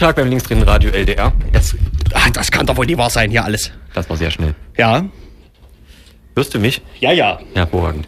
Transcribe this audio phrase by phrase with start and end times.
[0.00, 1.30] Tag beim linksdrehenden Radio LDR.
[1.52, 1.76] Das,
[2.14, 3.70] ach, das kann doch wohl nicht wahr sein, hier alles.
[3.92, 4.54] Das war sehr schnell.
[4.78, 5.04] Ja.
[6.34, 6.80] Hörst du mich?
[7.00, 7.38] Ja, ja.
[7.52, 8.06] Hervorragend.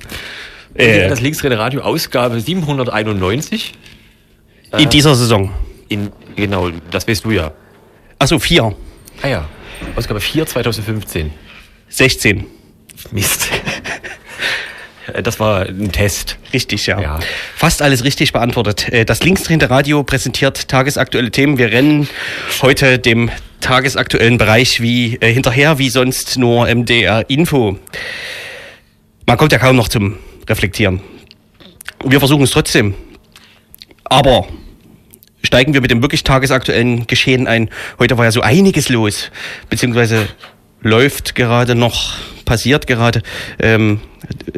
[0.73, 3.75] Äh, das linksdrehende Radio Ausgabe 791.
[4.79, 5.53] in dieser Saison.
[5.91, 7.53] In, genau, das weißt du ja.
[8.19, 8.75] Achso, vier.
[9.21, 9.49] Ah ja.
[9.95, 11.31] Ausgabe 4 2015.
[11.91, 12.47] 16.
[13.11, 13.51] Mist.
[15.23, 16.39] Das war ein Test.
[16.53, 17.01] Richtig, ja.
[17.01, 17.21] Ja.
[17.57, 18.89] Fast alles richtig beantwortet.
[18.91, 21.59] Äh, Das linksdrehende Radio präsentiert tagesaktuelle Themen.
[21.59, 22.09] Wir rennen
[22.63, 27.79] heute dem tagesaktuellen Bereich wie äh, hinterher, wie sonst nur MDR Info.
[29.27, 30.17] Man kommt ja kaum noch zum
[30.49, 31.01] Reflektieren.
[32.05, 32.95] Wir versuchen es trotzdem.
[34.05, 34.47] Aber
[35.43, 37.71] steigen wir mit dem wirklich tagesaktuellen Geschehen ein.
[37.99, 39.31] Heute war ja so einiges los,
[39.71, 40.27] beziehungsweise
[40.83, 43.23] läuft gerade noch, passiert gerade.
[43.59, 44.01] Ähm,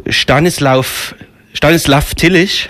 [0.07, 1.15] Stanislav,
[1.53, 2.69] Stanislav Tillich,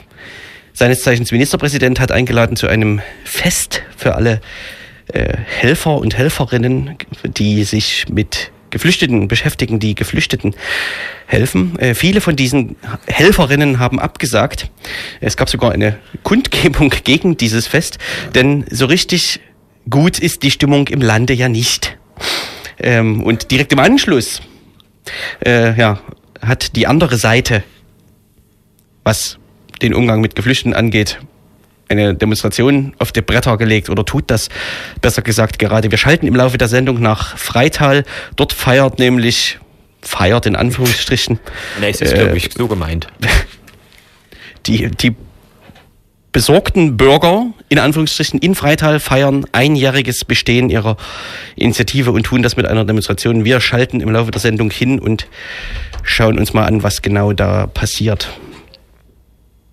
[0.74, 4.42] seines Zeichens Ministerpräsident, hat eingeladen zu einem Fest für alle
[5.08, 10.54] äh, Helfer und Helferinnen, die sich mit Geflüchteten beschäftigen, die Geflüchteten
[11.28, 11.80] helfen.
[11.80, 12.76] Äh, viele von diesen
[13.08, 14.70] Helferinnen haben abgesagt.
[15.22, 18.00] Es gab sogar eine Kundgebung gegen dieses Fest,
[18.34, 19.40] denn so richtig
[19.90, 21.98] gut ist die Stimmung im Lande ja nicht.
[22.80, 24.42] Ähm, und direkt im Anschluss
[25.46, 26.00] äh, ja,
[26.42, 27.64] hat die andere Seite,
[29.04, 29.38] was
[29.82, 31.20] den Umgang mit Geflüchteten angeht,
[31.90, 34.50] eine Demonstration auf die Bretter gelegt oder tut das,
[35.02, 35.92] besser gesagt, gerade.
[35.92, 38.04] Wir schalten im Laufe der Sendung nach Freital.
[38.36, 39.60] Dort feiert nämlich,
[40.02, 41.40] feiert in Anführungsstrichen,
[41.80, 43.08] Nee, es ist, Äh, glaube ich, so gemeint.
[44.66, 45.16] die, die
[46.36, 50.98] besorgten Bürger in Anführungsstrichen in Freital feiern einjähriges Bestehen ihrer
[51.56, 53.46] Initiative und tun das mit einer Demonstration.
[53.46, 55.28] Wir schalten im Laufe der Sendung hin und
[56.04, 58.38] schauen uns mal an, was genau da passiert.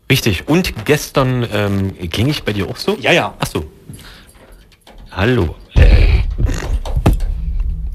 [0.09, 0.47] Richtig.
[0.47, 2.97] Und gestern ähm, klinge ich bei dir auch so?
[3.01, 3.35] Ja, ja.
[3.41, 3.65] Ach so.
[5.11, 5.57] Hallo.
[5.75, 6.21] Äh,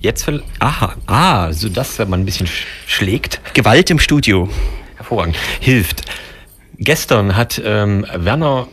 [0.01, 0.43] jetzt will.
[0.59, 0.93] Aha.
[1.05, 3.39] Ah, so das, wenn man ein bisschen sch schlägt.
[3.53, 4.49] Gewalt im Studio.
[4.97, 5.37] Hervorragend.
[5.61, 6.03] Hilft.
[6.79, 8.67] Gestern hat ähm, Werner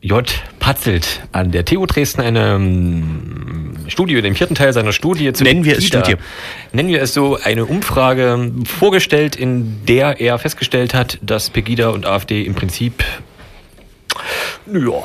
[0.00, 0.26] J.
[0.58, 5.64] Patzelt an der TU Dresden eine ähm, Studie, den vierten Teil seiner Studie zu Nennen
[5.64, 5.86] wir es.
[5.86, 6.16] Studie.
[6.72, 12.06] Nennen wir es so, eine Umfrage vorgestellt, in der er festgestellt hat, dass Pegida und
[12.06, 13.04] AfD im Prinzip
[14.72, 15.04] ja,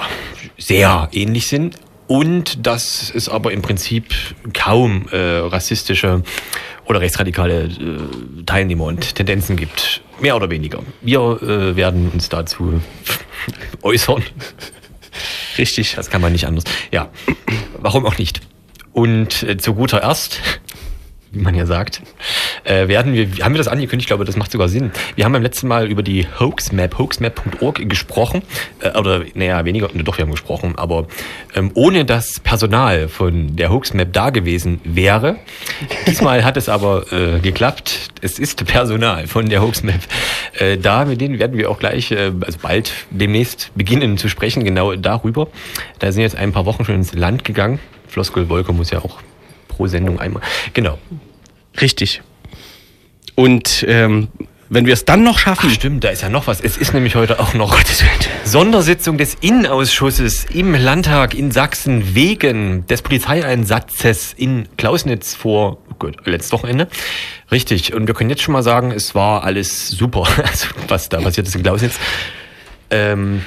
[0.58, 1.78] sehr ähnlich sind
[2.08, 4.14] und dass es aber im Prinzip
[4.54, 6.24] kaum äh, rassistische
[6.94, 10.02] oder rechtsradikale äh, Teilnehmer und Tendenzen gibt.
[10.22, 10.80] Mehr oder weniger.
[11.02, 12.82] Wir äh, werden uns dazu
[13.82, 14.22] äußern.
[15.58, 15.96] Richtig.
[15.96, 16.66] Das kann man nicht anders.
[16.92, 17.10] Ja,
[17.80, 18.42] warum auch nicht?
[18.92, 20.40] Und äh, zu guter Erst,
[21.34, 22.02] wie man ja sagt,
[22.64, 24.06] äh, werden wir, haben wir das angekündigt?
[24.06, 24.92] Ich glaube, das macht sogar Sinn.
[25.16, 28.44] Wir haben beim letzten Mal über die Hoaxmap, hoaxmap.org gesprochen,
[28.80, 31.08] äh, oder naja, weniger, ne, doch, wir haben gesprochen, aber
[31.56, 35.38] ähm, ohne das Personal von der Hoaxmap da gewesen wäre.
[36.08, 38.12] Diesmal hat es aber äh, geklappt.
[38.22, 40.02] Es ist Personal von der Hoaxmap
[40.60, 44.64] äh, da, mit denen werden wir auch gleich, äh, also bald demnächst beginnen zu sprechen,
[44.64, 45.48] genau darüber.
[45.98, 47.80] Da sind jetzt ein paar Wochen schon ins Land gegangen.
[48.08, 49.18] Floskel Wolke muss ja auch
[49.76, 50.44] pro Sendung einmal.
[50.74, 50.98] Genau.
[51.82, 52.22] Richtig.
[53.36, 54.28] Und ähm,
[54.70, 56.62] wenn wir es dann noch schaffen, Ach, stimmt, da ist ja noch was.
[56.62, 57.80] Es ist nämlich heute auch noch
[58.44, 66.26] Sondersitzung des Innenausschusses im Landtag in Sachsen wegen des Polizeieinsatzes in Klausnitz vor oh Gott,
[66.26, 66.88] letztes Wochenende.
[67.52, 67.94] Richtig.
[67.94, 71.48] Und wir können jetzt schon mal sagen, es war alles super, also, was da passiert
[71.48, 72.00] ist in Klausnitz.
[72.90, 73.44] Ähm,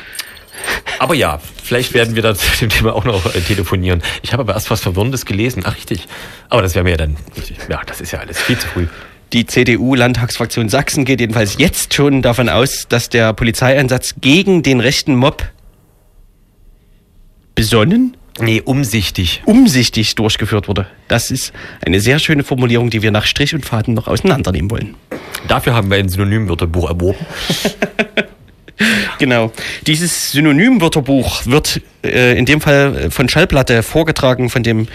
[0.98, 4.02] aber ja, vielleicht werden wir da zu dem Thema auch noch äh, telefonieren.
[4.22, 5.62] Ich habe aber erst was Verwirrendes gelesen.
[5.66, 6.06] Ach, richtig.
[6.48, 7.58] Aber das wäre mir ja dann, richtig.
[7.68, 8.86] ja, das ist ja alles viel zu früh.
[9.32, 15.16] Die CDU-Landtagsfraktion Sachsen geht jedenfalls jetzt schon davon aus, dass der Polizeieinsatz gegen den rechten
[15.16, 15.44] Mob
[17.56, 19.42] besonnen, Nee, umsichtig.
[19.46, 20.86] umsichtig durchgeführt wurde.
[21.08, 21.52] Das ist
[21.84, 24.94] eine sehr schöne Formulierung, die wir nach Strich und Faden noch auseinandernehmen wollen.
[25.48, 27.18] Dafür haben wir ein Synonymwörterbuch erworben.
[29.18, 29.52] Genau.
[29.86, 34.88] Dieses Synonymwörterbuch wird äh, in dem Fall äh, von Schallplatte vorgetragen von dem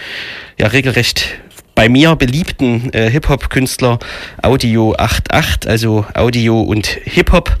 [0.58, 1.40] ja regelrecht
[1.74, 3.98] bei mir beliebten äh, Hip-Hop-Künstler
[4.42, 7.56] Audio 88, also Audio und Hip-Hop.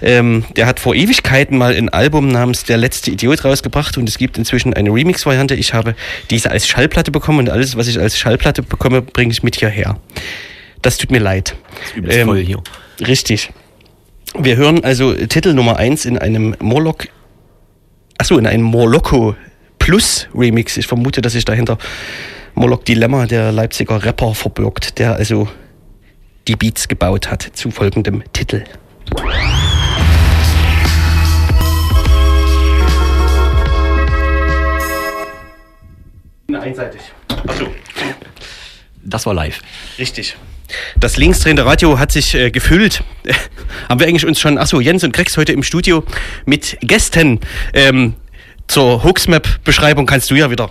[0.00, 4.18] Ähm, der hat vor Ewigkeiten mal ein Album namens Der letzte Idiot rausgebracht und es
[4.18, 5.54] gibt inzwischen eine Remix-Variante.
[5.54, 5.94] Ich habe
[6.30, 9.96] diese als Schallplatte bekommen und alles, was ich als Schallplatte bekomme, bringe ich mit hierher.
[10.82, 11.54] Das tut mir leid.
[11.94, 12.62] Übelst Ähm, voll hier.
[13.00, 13.50] Richtig.
[14.38, 17.08] Wir hören also Titel Nummer eins in einem Morlock,
[18.18, 19.36] achso, in einem Morlocco
[19.78, 20.76] Plus Remix.
[20.76, 21.76] Ich vermute, dass sich dahinter
[22.54, 25.48] Morlock Dilemma, der Leipziger Rapper, verbirgt, der also
[26.48, 28.64] die Beats gebaut hat zu folgendem Titel.
[36.62, 37.00] einseitig.
[37.46, 37.66] Achso.
[39.04, 39.60] Das war live.
[39.98, 40.36] Richtig.
[40.98, 43.02] Das linksdrehende Radio hat sich äh, gefüllt.
[43.88, 46.04] haben wir eigentlich uns schon, achso, Jens und Grex heute im Studio
[46.46, 47.40] mit Gästen.
[47.74, 48.14] Ähm,
[48.68, 50.70] zur Hoaxmap-Beschreibung kannst du ja wieder.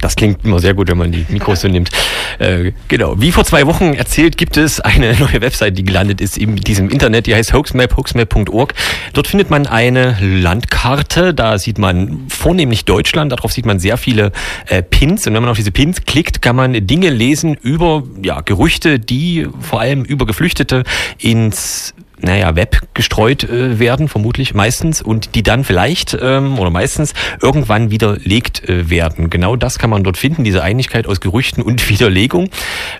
[0.00, 1.90] Das klingt immer sehr gut, wenn man die Mikros so nimmt.
[2.38, 3.20] Äh, genau.
[3.20, 6.88] Wie vor zwei Wochen erzählt, gibt es eine neue Website, die gelandet ist in diesem
[6.88, 7.26] Internet.
[7.26, 8.74] Die heißt hoaxmap, hoaxmap.org.
[9.12, 11.34] Dort findet man eine Landkarte.
[11.34, 13.32] Da sieht man vornehmlich Deutschland.
[13.32, 14.32] Darauf sieht man sehr viele
[14.66, 15.26] äh, Pins.
[15.26, 19.46] Und wenn man auf diese Pins klickt, kann man Dinge lesen über ja, Gerüchte, die
[19.60, 20.84] vor allem über Geflüchtete
[21.18, 27.14] ins naja, Web gestreut äh, werden, vermutlich meistens, und die dann vielleicht ähm, oder meistens
[27.40, 29.30] irgendwann widerlegt äh, werden.
[29.30, 32.50] Genau das kann man dort finden, diese Einigkeit aus Gerüchten und Widerlegung.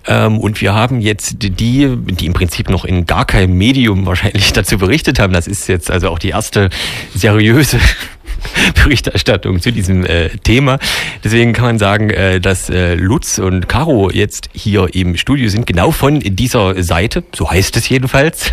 [0.07, 4.53] Ähm, und wir haben jetzt die, die im Prinzip noch in gar keinem Medium wahrscheinlich
[4.53, 5.33] dazu berichtet haben.
[5.33, 6.71] Das ist jetzt also auch die erste
[7.15, 7.79] seriöse
[8.83, 10.79] Berichterstattung zu diesem äh, Thema.
[11.25, 15.67] Deswegen kann man sagen, äh, dass äh, Lutz und Caro jetzt hier im Studio sind,
[15.67, 18.53] genau von dieser Seite, so heißt es jedenfalls.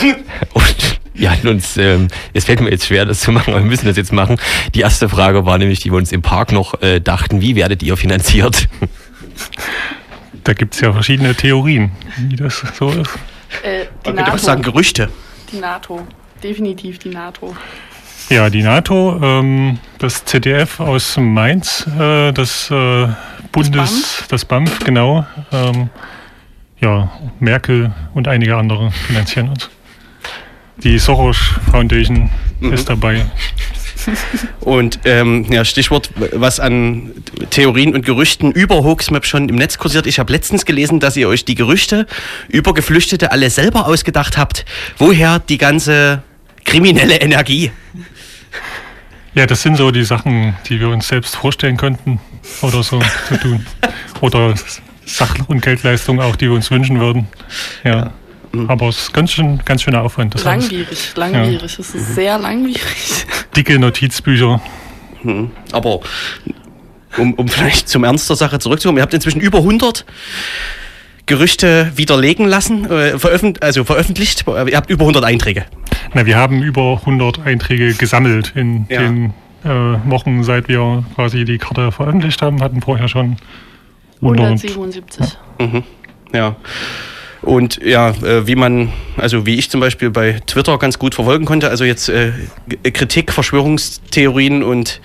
[0.52, 3.68] Und wir hatten uns, ähm, es fällt mir jetzt schwer, das zu machen, aber wir
[3.68, 4.40] müssen das jetzt machen.
[4.74, 7.82] Die erste Frage war nämlich, die wir uns im Park noch äh, dachten, wie werdet
[7.82, 8.68] ihr finanziert?
[10.42, 13.10] Da gibt es ja verschiedene Theorien, wie das so ist.
[13.62, 14.36] Äh, die NATO.
[14.36, 15.10] Ich sagen Gerüchte.
[15.52, 16.06] Die NATO,
[16.42, 17.54] definitiv die NATO.
[18.30, 23.08] Ja, die NATO, ähm, das ZDF aus Mainz, äh, das äh,
[23.50, 25.26] Bundes, das BAMF, genau.
[25.50, 25.90] Ähm,
[26.80, 27.10] ja,
[27.40, 29.68] Merkel und einige andere finanzieren uns.
[30.84, 31.38] Die Soros
[31.72, 32.30] Foundation
[32.60, 32.72] mhm.
[32.72, 33.26] ist dabei.
[34.60, 37.10] Und ähm, ja, Stichwort, was an
[37.50, 40.06] Theorien und Gerüchten über Hoaxmap schon im Netz kursiert.
[40.06, 42.06] Ich habe letztens gelesen, dass ihr euch die Gerüchte
[42.46, 44.64] über Geflüchtete alle selber ausgedacht habt.
[44.98, 46.22] Woher die ganze
[46.64, 47.72] kriminelle Energie?
[49.34, 52.20] Ja, das sind so die Sachen, die wir uns selbst vorstellen könnten
[52.62, 53.66] oder so zu tun.
[54.20, 54.54] Oder
[55.06, 57.26] Sach- und Geldleistungen auch, die wir uns wünschen würden.
[57.84, 57.90] Ja.
[57.90, 58.12] ja.
[58.52, 58.68] Mhm.
[58.68, 60.34] Aber es ist ganz schön, ganz schöner Aufwand.
[60.34, 61.16] Das langwierig, heißt.
[61.16, 61.60] langwierig.
[61.60, 61.80] Ja.
[61.80, 62.82] Es ist sehr langwierig.
[63.56, 64.60] Dicke Notizbücher.
[65.22, 65.50] Mhm.
[65.72, 66.00] Aber
[67.16, 70.04] um, um vielleicht zum Ernst der Sache zurückzukommen, ihr habt inzwischen über 100
[71.26, 74.44] Gerüchte widerlegen lassen, äh, veröffent also veröffentlicht.
[74.46, 75.66] Ihr habt über 100 Einträge.
[76.12, 79.00] Na, wir haben über 100 Einträge gesammelt in ja.
[79.00, 79.32] den
[79.64, 79.68] äh,
[80.10, 82.60] Wochen, seit wir quasi die Karte veröffentlicht haben.
[82.62, 83.36] Hatten vorher schon
[84.20, 85.38] 177.
[85.58, 85.82] Mhm.
[86.32, 86.56] Ja.
[87.42, 91.46] Und ja, äh, wie man, also wie ich zum Beispiel bei Twitter ganz gut verfolgen
[91.46, 92.32] konnte, also jetzt äh,
[92.92, 95.00] Kritik, Verschwörungstheorien und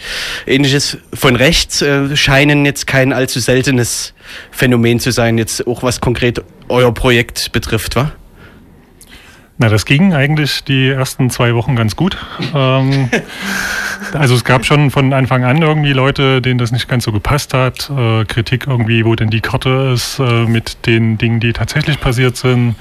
[0.45, 4.13] ähnliches von rechts äh, scheinen jetzt kein allzu seltenes
[4.51, 8.11] Phänomen zu sein, jetzt auch was konkret euer Projekt betrifft, wa?
[9.57, 12.17] Na, das ging eigentlich die ersten zwei Wochen ganz gut.
[12.53, 13.09] Ähm,
[14.13, 17.53] also es gab schon von Anfang an irgendwie Leute, denen das nicht ganz so gepasst
[17.53, 17.89] hat.
[17.89, 22.35] Äh, Kritik irgendwie, wo denn die Karte ist äh, mit den Dingen, die tatsächlich passiert
[22.35, 22.75] sind.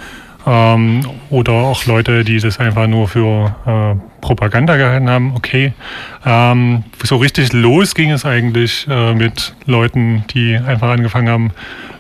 [0.47, 5.35] Ähm, oder auch Leute, die das einfach nur für äh, Propaganda gehalten haben.
[5.37, 5.73] Okay.
[6.25, 11.51] Ähm, so richtig los ging es eigentlich äh, mit Leuten, die einfach angefangen haben,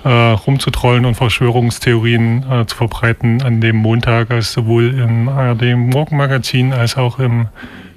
[0.04, 6.72] äh, rumzutrollen und Verschwörungstheorien äh, zu verbreiten an dem Montag, als sowohl im ARD Morgenmagazin
[6.72, 7.48] als auch im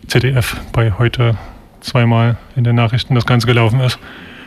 [0.08, 1.36] ZDF bei heute
[1.82, 4.00] zweimal in den Nachrichten das Ganze gelaufen ist.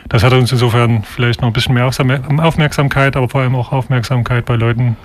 [0.09, 4.45] Das hat uns insofern vielleicht noch ein bisschen mehr Aufmerksamkeit, aber vor allem auch Aufmerksamkeit
[4.45, 4.97] bei Leuten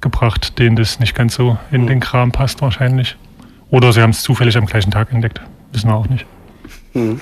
[0.00, 1.86] gebracht, denen das nicht ganz so in mhm.
[1.86, 3.16] den Kram passt wahrscheinlich.
[3.70, 5.40] Oder sie haben es zufällig am gleichen Tag entdeckt.
[5.72, 6.26] Wissen wir auch nicht.
[6.94, 7.20] Mhm.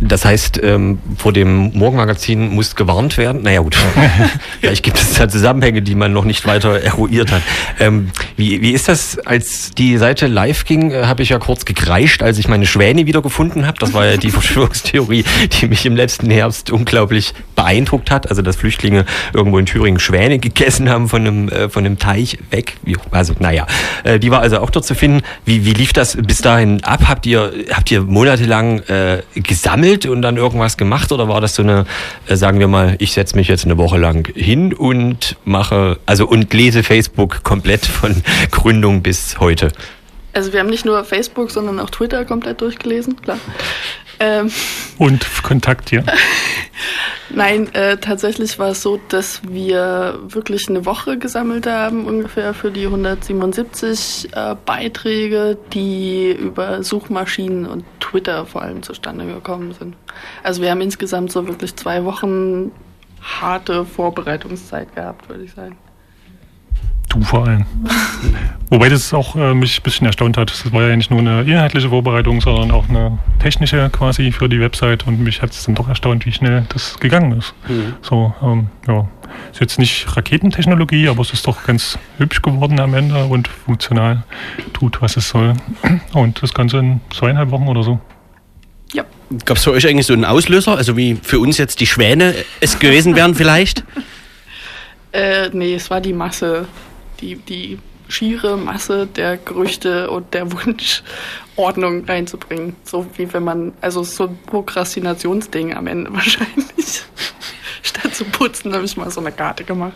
[0.00, 3.42] Das heißt, ähm, vor dem Morgenmagazin muss gewarnt werden.
[3.42, 3.76] Naja gut,
[4.60, 7.42] vielleicht gibt es da Zusammenhänge, die man noch nicht weiter eruiert hat.
[7.80, 11.64] Ähm, wie, wie ist das, als die Seite live ging, äh, habe ich ja kurz
[11.64, 13.78] gekreischt, als ich meine Schwäne wiedergefunden habe.
[13.80, 18.30] Das war ja die Verschwörungstheorie, die mich im letzten Herbst unglaublich beeindruckt hat.
[18.30, 22.38] Also dass Flüchtlinge irgendwo in Thüringen Schwäne gegessen haben von einem, äh, von einem Teich
[22.50, 22.76] weg.
[23.10, 23.66] Also naja,
[24.04, 25.22] äh, die war also auch dort zu finden.
[25.44, 27.08] Wie, wie lief das bis dahin ab?
[27.08, 29.87] Habt ihr, habt ihr monatelang äh, gesammelt?
[29.88, 31.84] Gesammelt und dann irgendwas gemacht oder war das so eine,
[32.26, 36.26] äh, sagen wir mal, ich setze mich jetzt eine Woche lang hin und mache, also
[36.26, 38.14] und lese Facebook komplett von
[38.50, 39.72] Gründung bis heute?
[40.38, 43.40] Also wir haben nicht nur Facebook, sondern auch Twitter komplett durchgelesen, klar.
[44.20, 44.52] Ähm,
[44.96, 46.04] und Kontakt hier.
[47.30, 52.70] Nein, äh, tatsächlich war es so, dass wir wirklich eine Woche gesammelt haben, ungefähr für
[52.70, 59.96] die 177 äh, Beiträge, die über Suchmaschinen und Twitter vor allem zustande gekommen sind.
[60.44, 62.70] Also wir haben insgesamt so wirklich zwei Wochen
[63.20, 65.76] harte Vorbereitungszeit gehabt, würde ich sagen.
[67.08, 67.64] Du vor allem.
[68.68, 70.50] Wobei das auch äh, mich ein bisschen erstaunt hat.
[70.50, 74.60] Das war ja nicht nur eine inhaltliche Vorbereitung, sondern auch eine technische quasi für die
[74.60, 77.54] Website und mich hat es dann doch erstaunt, wie schnell das gegangen ist.
[77.66, 77.94] Mhm.
[78.02, 79.08] So, ähm, ja.
[79.52, 84.24] Ist jetzt nicht Raketentechnologie, aber es ist doch ganz hübsch geworden am Ende und funktional
[84.72, 85.54] tut, was es soll.
[86.12, 88.00] Und das Ganze in zweieinhalb Wochen oder so.
[88.92, 89.04] Ja.
[89.44, 90.76] Gab es für euch eigentlich so einen Auslöser?
[90.76, 93.84] Also wie für uns jetzt die Schwäne es gewesen wären vielleicht?
[95.12, 96.66] äh, nee, es war die Masse
[97.20, 101.02] die, die schiere Masse der Gerüchte und der Wunsch,
[101.56, 102.76] Ordnung reinzubringen.
[102.84, 107.04] So wie wenn man, also so ein Prokrastinationsding am Ende wahrscheinlich.
[107.82, 109.94] Statt zu putzen, habe ich mal so eine Karte gemacht.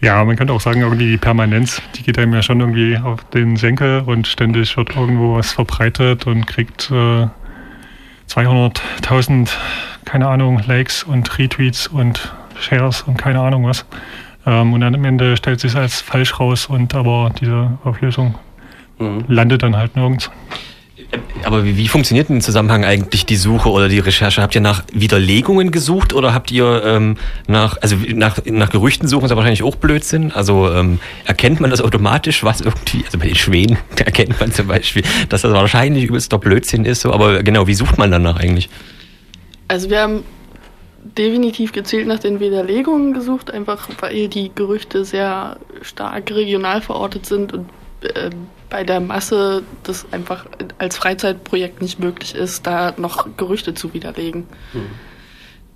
[0.00, 3.24] Ja, man könnte auch sagen, irgendwie die Permanenz, die geht einem ja schon irgendwie auf
[3.30, 7.26] den Senkel und ständig wird irgendwo was verbreitet und kriegt äh,
[8.28, 9.50] 200.000,
[10.04, 13.86] keine Ahnung, Likes und Retweets und Shares und keine Ahnung was.
[14.48, 18.34] Ähm, und dann am Ende stellt sich es als falsch raus und aber diese Auflösung
[18.98, 19.24] mhm.
[19.28, 20.30] landet dann halt nirgends.
[21.44, 24.42] Aber wie, wie funktioniert im Zusammenhang eigentlich die Suche oder die Recherche?
[24.42, 29.26] Habt ihr nach Widerlegungen gesucht oder habt ihr ähm, nach, also nach, nach Gerüchten suchen
[29.26, 30.32] ist ja wahrscheinlich auch Blödsinn.
[30.32, 34.52] Also ähm, erkennt man das automatisch, was irgendwie, also bei den Schweden da erkennt man
[34.52, 37.02] zum Beispiel, dass das wahrscheinlich übelster Blödsinn ist.
[37.02, 38.68] So, aber genau, wie sucht man danach eigentlich?
[39.68, 40.24] Also wir haben
[41.02, 47.52] definitiv gezielt nach den Widerlegungen gesucht, einfach weil die Gerüchte sehr stark regional verortet sind
[47.52, 47.68] und
[48.02, 48.30] äh,
[48.70, 50.46] bei der Masse das einfach
[50.78, 54.46] als Freizeitprojekt nicht möglich ist, da noch Gerüchte zu widerlegen.
[54.72, 54.90] Mhm.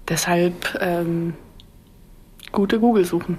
[0.08, 1.34] Deshalb ähm,
[2.50, 3.38] gute Google suchen.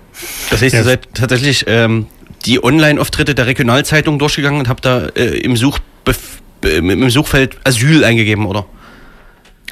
[0.50, 2.08] Das heißt, ihr seid tatsächlich ähm,
[2.46, 8.46] die Online-Auftritte der Regionalzeitung durchgegangen und habt da äh, im, Suchbef im Suchfeld Asyl eingegeben,
[8.46, 8.66] oder?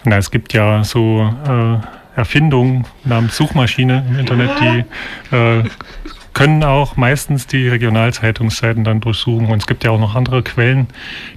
[0.03, 5.63] Na, es gibt ja so äh, Erfindung namens Suchmaschine im Internet, die äh,
[6.33, 9.47] können auch meistens die Regionalzeitungsseiten dann durchsuchen.
[9.47, 10.87] Und es gibt ja auch noch andere Quellen,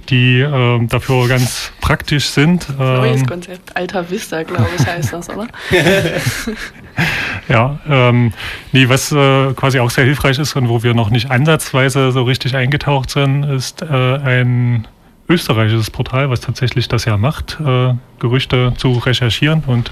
[0.09, 2.67] die äh, dafür ganz praktisch sind.
[2.77, 5.47] Neues ähm, Konzept, Alter Vista, glaube ich, heißt das, oder?
[7.49, 8.31] ja, ähm,
[8.71, 12.23] nee, was äh, quasi auch sehr hilfreich ist und wo wir noch nicht ansatzweise so
[12.23, 14.87] richtig eingetaucht sind, ist äh, ein
[15.27, 19.91] österreichisches Portal, was tatsächlich das ja macht, äh, Gerüchte zu recherchieren und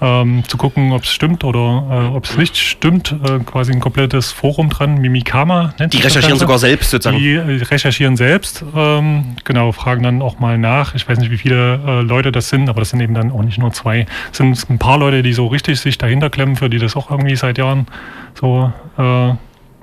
[0.00, 3.12] ähm, zu gucken, ob es stimmt oder äh, ob es nicht stimmt.
[3.12, 7.18] Äh, quasi ein komplettes Forum dran, Mimikama nennt Die recherchieren sogar selbst sozusagen.
[7.18, 10.94] Die äh, recherchieren selbst, ähm, genau, fragen dann auch mal nach.
[10.94, 13.42] Ich weiß nicht, wie viele äh, Leute das sind, aber das sind eben dann auch
[13.42, 14.06] nicht nur zwei.
[14.30, 17.10] Es sind ein paar Leute, die so richtig sich dahinter klemmen, für die das auch
[17.10, 17.86] irgendwie seit Jahren
[18.34, 19.34] so äh,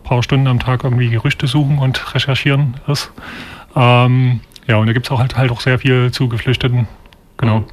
[0.04, 3.12] paar Stunden am Tag irgendwie Gerüchte suchen und recherchieren ist.
[3.76, 6.88] Ähm, ja, und da gibt es auch halt, halt auch sehr viel zu Geflüchteten.
[7.38, 7.60] Genau.
[7.60, 7.66] Mhm.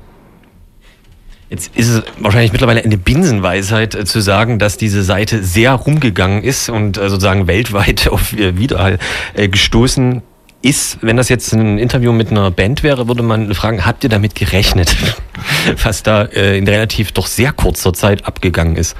[1.50, 6.42] Jetzt ist es wahrscheinlich mittlerweile eine Binsenweisheit äh, zu sagen, dass diese Seite sehr rumgegangen
[6.42, 8.98] ist und äh, sozusagen weltweit auf Widerhall
[9.34, 10.22] äh, gestoßen
[10.60, 10.98] ist.
[11.00, 14.34] Wenn das jetzt ein Interview mit einer Band wäre, würde man fragen, habt ihr damit
[14.34, 14.94] gerechnet,
[15.82, 18.96] was da in relativ doch sehr kurzer Zeit abgegangen ist?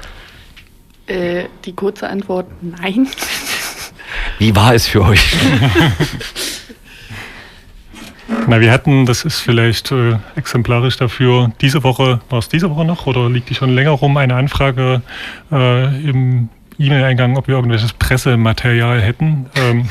[1.65, 3.07] die kurze Antwort, nein.
[4.37, 5.35] Wie war es für euch?
[8.47, 12.85] Na, wir hatten, das ist vielleicht äh, exemplarisch dafür, diese Woche, war es diese Woche
[12.85, 15.01] noch oder liegt die schon länger rum, eine Anfrage
[15.51, 19.47] äh, im E-Mail-Eingang, ob wir irgendwelches Pressematerial hätten.
[19.55, 19.89] Ähm,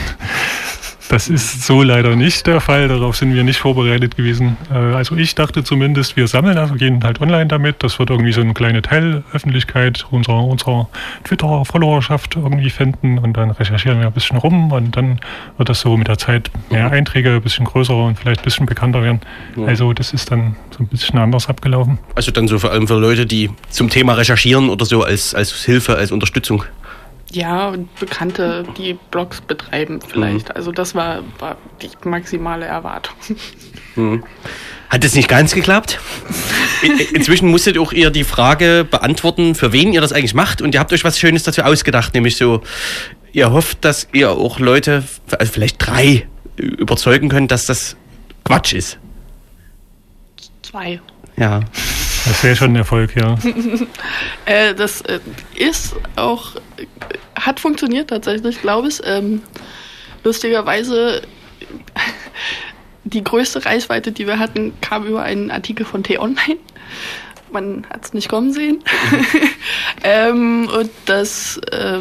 [1.09, 2.88] das ist so leider nicht der Fall.
[2.88, 4.57] Darauf sind wir nicht vorbereitet gewesen.
[4.71, 7.83] Äh, also ich dachte zumindest, wir sammeln also gehen halt online damit.
[7.83, 10.88] Das wird irgendwie so eine kleine Teilöffentlichkeit unserer, unserer
[11.25, 15.21] Twitter-Followerschaft irgendwie finden und dann recherchieren wir ein bisschen rum und dann
[15.57, 18.67] wird das so mit der Zeit mehr Einträge, ein bisschen größer und vielleicht ein bisschen
[18.67, 19.21] bekannter werden.
[19.57, 19.67] Ja.
[19.67, 21.99] Also das ist dann so ein bisschen anders abgelaufen.
[22.15, 25.53] Also dann so vor allem für Leute, die zum Thema recherchieren oder so als, als
[25.65, 26.65] Hilfe, als Unterstützung.
[27.30, 30.49] Ja, und Bekannte, die Blogs betreiben vielleicht.
[30.49, 30.54] Mhm.
[30.54, 33.16] Also das war, war die maximale Erwartung.
[33.97, 34.25] Mhm.
[34.88, 35.99] Hat das nicht ganz geklappt?
[37.12, 40.62] Inzwischen musstet auch ihr die Frage beantworten, für wen ihr das eigentlich macht.
[40.62, 42.62] Und ihr habt euch was Schönes dazu ausgedacht, nämlich so,
[43.32, 45.04] ihr hofft, dass ihr auch Leute,
[45.38, 47.97] also vielleicht drei, überzeugen könnt, dass das
[48.44, 48.99] Quatsch ist.
[50.62, 51.00] Zwei.
[51.37, 51.61] Ja.
[52.28, 53.37] Das wäre schon ein Erfolg, ja.
[54.44, 55.18] äh, das äh,
[55.54, 56.52] ist auch,
[57.35, 59.00] hat funktioniert tatsächlich, glaube ich.
[59.04, 59.42] Ähm,
[60.25, 61.23] lustigerweise,
[63.04, 66.58] die größte Reichweite, die wir hatten, kam über einen Artikel von T-Online.
[67.50, 68.85] Man hat es nicht kommen sehen.
[70.04, 72.00] ähm, und das, äh,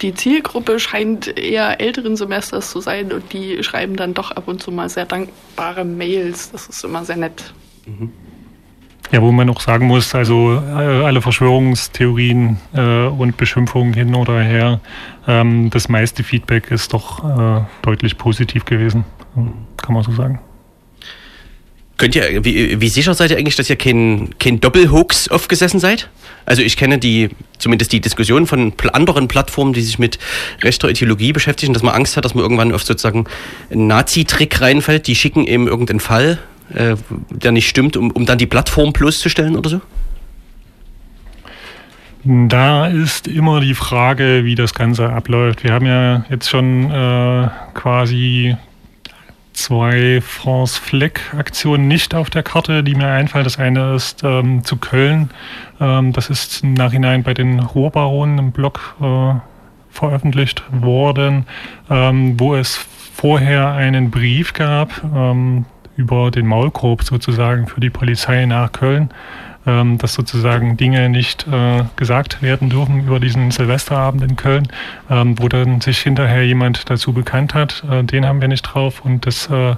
[0.00, 4.60] die Zielgruppe scheint eher älteren Semesters zu sein und die schreiben dann doch ab und
[4.60, 6.50] zu mal sehr dankbare Mails.
[6.50, 7.54] Das ist immer sehr nett.
[7.86, 8.10] Mhm.
[9.12, 14.40] Ja, wo man auch sagen muss, also äh, alle Verschwörungstheorien äh, und Beschimpfungen hin oder
[14.40, 14.80] her,
[15.28, 19.04] ähm, das meiste Feedback ist doch äh, deutlich positiv gewesen,
[19.76, 20.40] kann man so sagen.
[21.98, 26.08] Könnt ihr, wie, wie sicher seid ihr eigentlich, dass ihr kein, kein Doppelhoax aufgesessen seid?
[26.46, 27.28] Also ich kenne die,
[27.58, 30.18] zumindest die Diskussion von anderen Plattformen, die sich mit
[30.62, 33.26] rechter Ideologie beschäftigen, dass man Angst hat, dass man irgendwann auf sozusagen
[33.70, 35.06] einen Nazi-Trick reinfällt.
[35.06, 36.38] Die schicken eben irgendeinen Fall,
[36.74, 36.96] äh,
[37.30, 39.80] der nicht stimmt, um, um dann die Plattform bloßzustellen oder so?
[42.24, 45.64] Da ist immer die Frage, wie das Ganze abläuft.
[45.64, 48.56] Wir haben ja jetzt schon äh, quasi
[49.52, 53.44] zwei France Fleck Aktionen nicht auf der Karte, die mir einfallen.
[53.44, 55.30] Das eine ist ähm, zu Köln.
[55.80, 59.34] Ähm, das ist im Nachhinein bei den Ruhrbaronen im Blog äh,
[59.90, 61.46] veröffentlicht worden,
[61.90, 68.46] ähm, wo es vorher einen Brief gab ähm, über den Maulkorb sozusagen für die Polizei
[68.46, 69.10] nach Köln
[69.66, 74.68] ähm, dass sozusagen Dinge nicht äh, gesagt werden dürfen über diesen Silvesterabend in Köln,
[75.10, 77.84] ähm, wo dann sich hinterher jemand dazu bekannt hat.
[77.90, 79.76] Äh, den haben wir nicht drauf und das äh,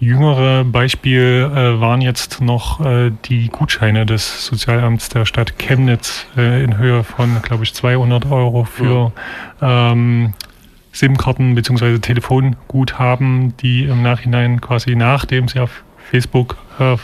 [0.00, 6.64] jüngere Beispiel äh, waren jetzt noch äh, die Gutscheine des Sozialamts der Stadt Chemnitz äh,
[6.64, 9.12] in Höhe von, glaube ich, 200 Euro für
[9.60, 10.34] ähm,
[10.92, 11.98] SIM-Karten bzw.
[11.98, 16.96] Telefonguthaben, die im Nachhinein quasi nachdem sie auf Facebook äh,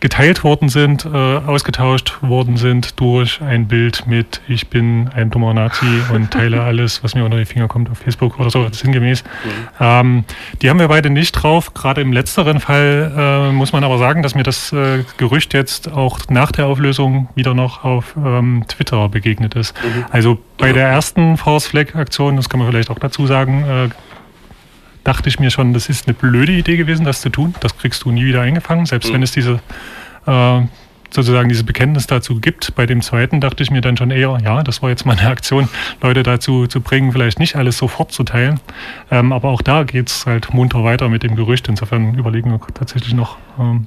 [0.00, 5.54] geteilt worden sind, äh, ausgetauscht worden sind durch ein Bild mit Ich bin ein dummer
[5.54, 9.24] Nazi und teile alles, was mir unter die Finger kommt auf Facebook oder so, sinngemäß.
[9.24, 9.50] Mhm.
[9.80, 10.24] Ähm,
[10.62, 11.74] die haben wir beide nicht drauf.
[11.74, 15.90] Gerade im letzteren Fall äh, muss man aber sagen, dass mir das äh, Gerücht jetzt
[15.90, 19.74] auch nach der Auflösung wieder noch auf ähm, Twitter begegnet ist.
[19.82, 20.04] Mhm.
[20.10, 23.88] Also bei der ersten Force Flag Aktion, das kann man vielleicht auch dazu sagen, äh,
[25.08, 27.54] dachte ich mir schon, das ist eine blöde Idee gewesen, das zu tun.
[27.60, 29.14] Das kriegst du nie wieder eingefangen, selbst mhm.
[29.14, 29.60] wenn es diese
[30.26, 30.60] äh,
[31.10, 32.74] sozusagen dieses Bekenntnis dazu gibt.
[32.74, 35.30] Bei dem zweiten dachte ich mir dann schon eher, ja, das war jetzt mal eine
[35.30, 35.70] Aktion,
[36.02, 38.60] Leute dazu zu bringen, vielleicht nicht alles sofort zu teilen.
[39.10, 41.68] Ähm, aber auch da geht es halt munter weiter mit dem Gerücht.
[41.68, 43.86] Insofern überlegen wir tatsächlich noch, ähm,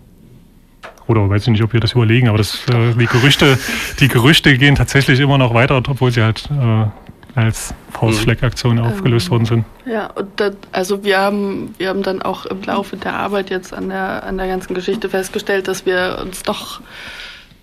[1.05, 3.59] oder weiß ich nicht, ob wir das überlegen, aber das, äh, die Gerüchte,
[3.99, 6.85] die Gerüchte gehen tatsächlich immer noch weiter, obwohl sie halt äh,
[7.35, 8.91] als Faustfleckaktionen mhm.
[8.91, 9.65] aufgelöst ähm, worden sind.
[9.85, 13.73] Ja, und das, also wir haben, wir haben dann auch im Laufe der Arbeit jetzt
[13.73, 16.81] an der, an der ganzen Geschichte festgestellt, dass wir uns doch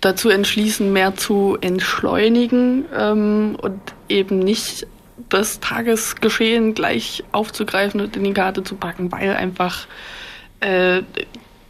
[0.01, 4.87] dazu entschließen, mehr zu entschleunigen ähm, und eben nicht
[5.27, 9.87] das Tagesgeschehen gleich aufzugreifen und in die Karte zu packen, weil einfach
[10.61, 11.01] äh,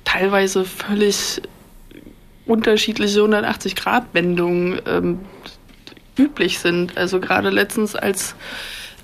[0.06, 1.42] teilweise völlig
[2.46, 5.20] unterschiedliche 180-Grad-Wendungen ähm,
[6.20, 6.98] üblich sind.
[6.98, 8.36] Also gerade letztens, als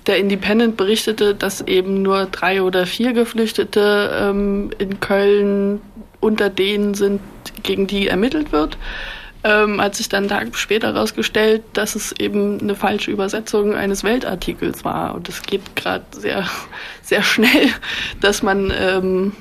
[0.06, 5.80] der Independent berichtete, dass eben nur drei oder vier Geflüchtete ähm, in Köln
[6.20, 7.20] unter denen sind,
[7.62, 8.78] gegen die ermittelt wird,
[9.44, 14.84] ähm, hat sich dann Tag später herausgestellt, dass es eben eine falsche Übersetzung eines Weltartikels
[14.84, 15.14] war.
[15.14, 16.48] Und es geht gerade sehr,
[17.02, 17.70] sehr schnell,
[18.20, 19.32] dass man ähm,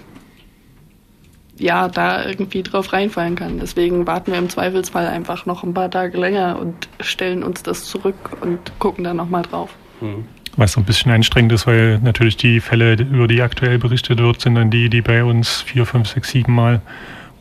[1.58, 3.60] ja, da irgendwie drauf reinfallen kann.
[3.60, 7.86] Deswegen warten wir im Zweifelsfall einfach noch ein paar Tage länger und stellen uns das
[7.86, 9.70] zurück und gucken dann nochmal drauf.
[10.02, 10.26] Mhm.
[10.58, 14.42] Was so ein bisschen anstrengend ist, weil natürlich die Fälle, über die aktuell berichtet wird,
[14.42, 16.82] sind dann die, die bei uns vier, fünf, sechs, sieben Mal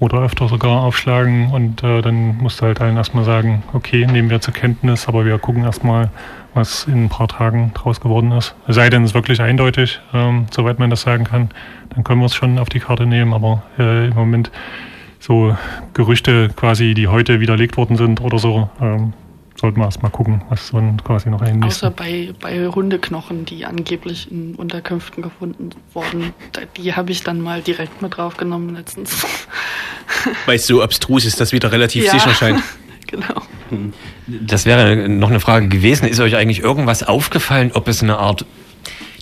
[0.01, 4.31] oder öfter sogar aufschlagen und äh, dann musst du halt allen erstmal sagen, okay, nehmen
[4.31, 6.11] wir zur Kenntnis, aber wir gucken erstmal,
[6.55, 8.55] was in ein paar Tagen draus geworden ist.
[8.67, 11.51] Es sei denn, es ist wirklich eindeutig, ähm, soweit man das sagen kann,
[11.91, 14.51] dann können wir es schon auf die Karte nehmen, aber äh, im Moment
[15.19, 15.57] so
[15.95, 19.15] Gerüchte quasi, die heute widerlegt worden sind oder so, ähm,
[19.57, 24.31] sollten wir erstmal gucken, was so quasi noch ein Außer bei, bei Hundeknochen, die angeblich
[24.31, 26.35] in Unterkünften gefunden wurden.
[26.77, 29.27] Die habe ich dann mal direkt mit draufgenommen letztens.
[30.47, 32.63] Weil es so abstrus ist, dass wieder relativ ja, sicher scheint.
[33.07, 33.43] genau.
[34.27, 36.07] Das wäre noch eine Frage gewesen.
[36.07, 38.45] Ist euch eigentlich irgendwas aufgefallen, ob es eine Art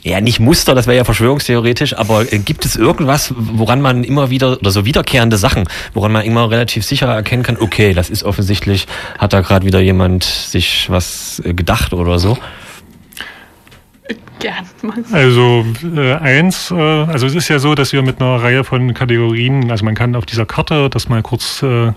[0.04, 4.30] ja, nicht Muster, das wäre ja verschwörungstheoretisch, aber äh, gibt es irgendwas, woran man immer
[4.30, 8.24] wieder, oder so wiederkehrende Sachen, woran man immer relativ sicher erkennen kann, okay, das ist
[8.24, 12.36] offensichtlich, hat da gerade wieder jemand sich was äh, gedacht oder so?
[14.40, 14.66] Gern.
[15.12, 15.64] Also
[15.94, 19.70] äh, eins, äh, also es ist ja so, dass wir mit einer Reihe von Kategorien,
[19.70, 21.92] also man kann auf dieser Karte das mal kurz äh,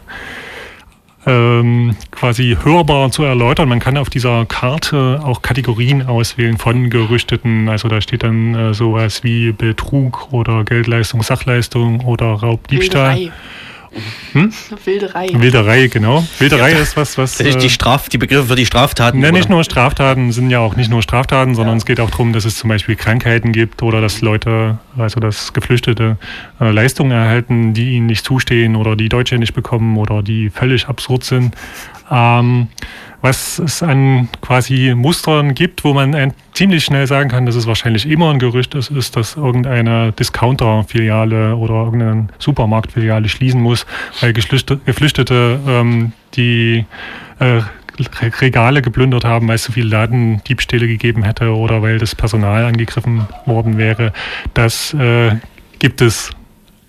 [1.25, 3.69] ähm, quasi hörbar zu erläutern.
[3.69, 7.69] Man kann auf dieser Karte auch Kategorien auswählen von Gerüchteten.
[7.69, 13.31] Also da steht dann äh, sowas wie Betrug oder Geldleistung, Sachleistung oder Raubdiebstahl.
[14.33, 14.51] Hm?
[14.83, 15.29] Wilderei.
[15.33, 16.25] Wilderei, genau.
[16.39, 17.37] Wilderei ist was, was.
[17.37, 19.19] Die, äh, Straf, die Begriffe für die Straftaten.
[19.19, 22.33] Ne, nicht nur Straftaten sind ja auch nicht nur Straftaten, sondern es geht auch darum,
[22.33, 26.17] dass es zum Beispiel Krankheiten gibt oder dass Leute, also dass Geflüchtete
[26.59, 30.87] äh, Leistungen erhalten, die ihnen nicht zustehen oder die Deutsche nicht bekommen oder die völlig
[30.87, 31.55] absurd sind.
[32.11, 32.67] Ähm,
[33.21, 38.07] was es an quasi Mustern gibt, wo man ziemlich schnell sagen kann, dass es wahrscheinlich
[38.07, 43.87] immer ein Gerücht ist, ist, dass irgendeine Discounter-Filiale oder irgendeine Supermarktfiliale schließen muss,
[44.21, 46.85] weil Geflüchtete, ähm, die
[47.39, 47.61] äh,
[47.97, 52.65] Re- Regale geplündert haben, weil es so viele Ladendiebstähle gegeben hätte oder weil das Personal
[52.65, 54.13] angegriffen worden wäre.
[54.53, 55.37] Das äh,
[55.79, 56.29] gibt es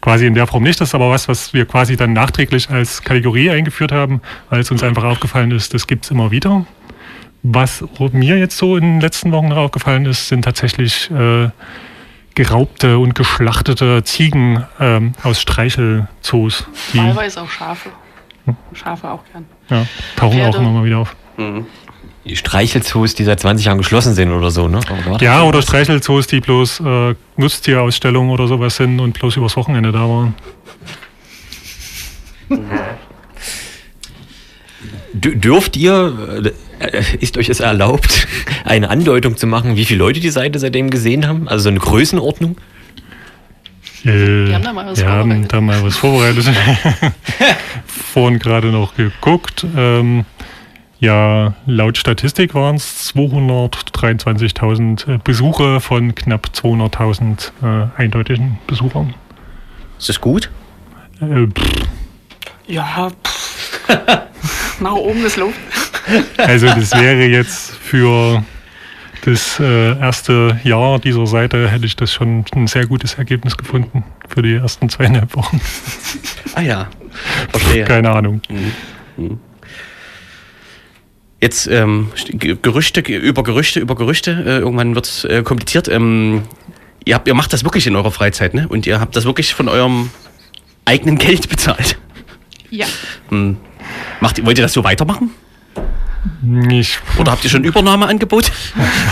[0.07, 0.81] quasi in der Form nicht.
[0.81, 4.71] Das ist aber was, was wir quasi dann nachträglich als Kategorie eingeführt haben, weil es
[4.71, 6.64] uns einfach aufgefallen ist, das gibt es immer wieder.
[7.42, 11.49] Was mir jetzt so in den letzten Wochen noch aufgefallen ist, sind tatsächlich äh,
[12.37, 16.69] geraubte und geschlachtete Ziegen ähm, aus Streichelzoos.
[16.95, 17.90] Teilweise auch Schafe.
[18.75, 19.45] Schafe auch gern.
[19.71, 20.59] ja, tauchen auch Pferde.
[20.59, 21.16] immer mal wieder auf.
[21.37, 21.64] Die
[22.35, 24.79] Streichelzoos, die seit 20 Jahren geschlossen sind oder so, ne?
[24.79, 29.57] Oder das Ja, oder Streichelzoos, die bloß äh, Nutztierausstellungen oder sowas sind und bloß übers
[29.57, 30.35] Wochenende da waren.
[35.12, 38.27] D dürft ihr, äh, ist euch es erlaubt,
[38.65, 41.49] eine Andeutung zu machen, wie viele Leute die Seite seitdem gesehen haben?
[41.49, 42.57] Also so eine Größenordnung?
[44.05, 44.09] Äh,
[44.49, 45.53] Wir haben da mal was wir haben vorbereitet.
[45.53, 46.45] da mal was vorbereitet.
[47.87, 49.65] Vorhin gerade noch geguckt.
[49.77, 50.25] Ähm,
[50.99, 59.15] ja, laut Statistik waren es 223.000 äh, Besuche von knapp 200.000 äh, eindeutigen Besuchern.
[59.99, 60.51] Ist das gut?
[61.21, 61.87] Äh, pff,
[62.67, 63.89] Ja, pff.
[64.81, 65.59] nach oben ist Luft.
[66.39, 68.43] also das wäre jetzt für
[69.25, 74.05] das äh, erste Jahr dieser Seite hätte ich das schon ein sehr gutes Ergebnis gefunden
[74.29, 75.61] für die ersten zweieinhalb Wochen.
[76.55, 76.87] Ah ja,
[77.51, 77.85] verstehe.
[77.85, 78.41] Keine Ahnung.
[81.40, 84.31] Jetzt ähm, Ge- Gerüchte ge- über Gerüchte über Gerüchte.
[84.33, 85.87] Äh, irgendwann wird es äh, kompliziert.
[85.88, 86.42] Ähm,
[87.05, 88.66] ihr, habt, ihr macht das wirklich in eurer Freizeit, ne?
[88.68, 90.11] Und ihr habt das wirklich von eurem
[90.87, 91.99] eigenen Geld bezahlt.
[92.70, 92.87] Ja.
[93.29, 93.57] Hm.
[94.20, 95.31] Macht, ihr- wollt ihr das so weitermachen?
[96.70, 98.51] Ich, Oder habt ihr schon Übernahmeangebot?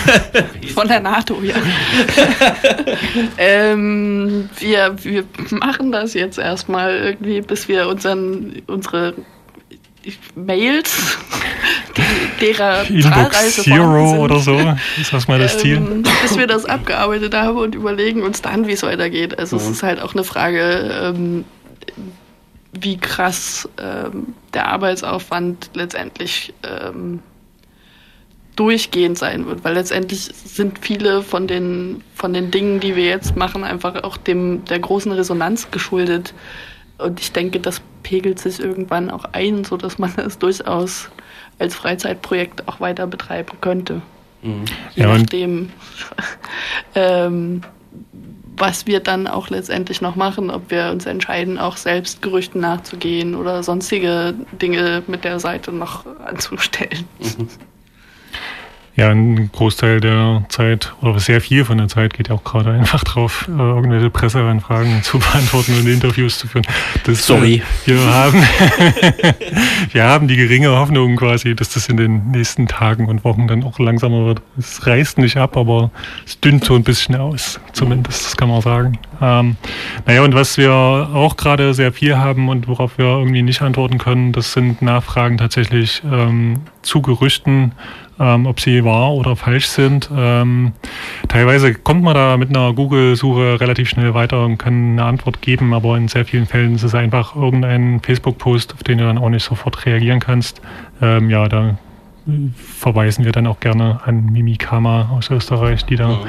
[0.75, 1.55] Von der NATO, ja.
[3.39, 9.15] ähm, wir, wir machen das jetzt erstmal irgendwie, bis wir unseren, unsere
[10.35, 11.19] Mails,
[11.97, 14.59] die, derer Inbox Zero oder so
[15.01, 15.77] ist das mal das Ziel.
[15.77, 19.39] ähm, bis wir das abgearbeitet haben und überlegen uns dann, wie es weitergeht.
[19.39, 21.45] Also es ist halt auch eine Frage, ähm,
[22.73, 27.21] wie krass ähm, der Arbeitsaufwand letztendlich ähm,
[28.57, 33.37] durchgehend sein wird, weil letztendlich sind viele von den von den Dingen, die wir jetzt
[33.37, 36.35] machen, einfach auch dem der großen Resonanz geschuldet.
[36.99, 41.11] Und ich denke, das pegelt sich irgendwann auch ein, so dass man das durchaus
[41.59, 44.03] als Freizeitprojekt auch weiter betreiben könnte.
[44.43, 44.53] Je
[44.95, 45.71] Ja, und- nachdem,
[46.95, 47.63] ähm,
[48.57, 53.35] was wir dann auch letztendlich noch machen, ob wir uns entscheiden, auch selbst Gerüchten nachzugehen
[53.35, 57.05] oder sonstige Dinge mit der Seite noch anzustellen.
[58.97, 62.71] Ja, ein Großteil der Zeit oder sehr viel von der Zeit geht ja auch gerade
[62.71, 66.65] einfach drauf, äh, irgendwelche Presseanfragen zu beantworten und Interviews zu führen.
[67.03, 67.57] Das, Sorry.
[67.87, 68.41] Äh, wir haben,
[69.93, 73.65] wir haben die geringe Hoffnung quasi, dass das in den nächsten Tagen und Wochen dann
[73.65, 74.43] auch langsamer wird.
[74.57, 75.91] Es reißt nicht ab, aber
[76.25, 78.99] es dünnt so ein bisschen aus, zumindest, das kann man sagen.
[79.21, 79.57] Ähm,
[80.07, 83.99] naja, und was wir auch gerade sehr viel haben und worauf wir irgendwie nicht antworten
[83.99, 87.73] können, das sind Nachfragen tatsächlich ähm, zu Gerüchten,
[88.19, 90.11] ähm, ob sie wahr oder falsch sind.
[90.17, 90.73] Ähm,
[91.29, 95.75] teilweise kommt man da mit einer Google-Suche relativ schnell weiter und kann eine Antwort geben,
[95.75, 99.31] aber in sehr vielen Fällen ist es einfach irgendein Facebook-Post, auf den du dann auch
[99.31, 100.61] nicht sofort reagieren kannst.
[101.03, 101.77] Ähm, ja, da
[102.57, 106.21] verweisen wir dann auch gerne an Mimikama aus Österreich, die da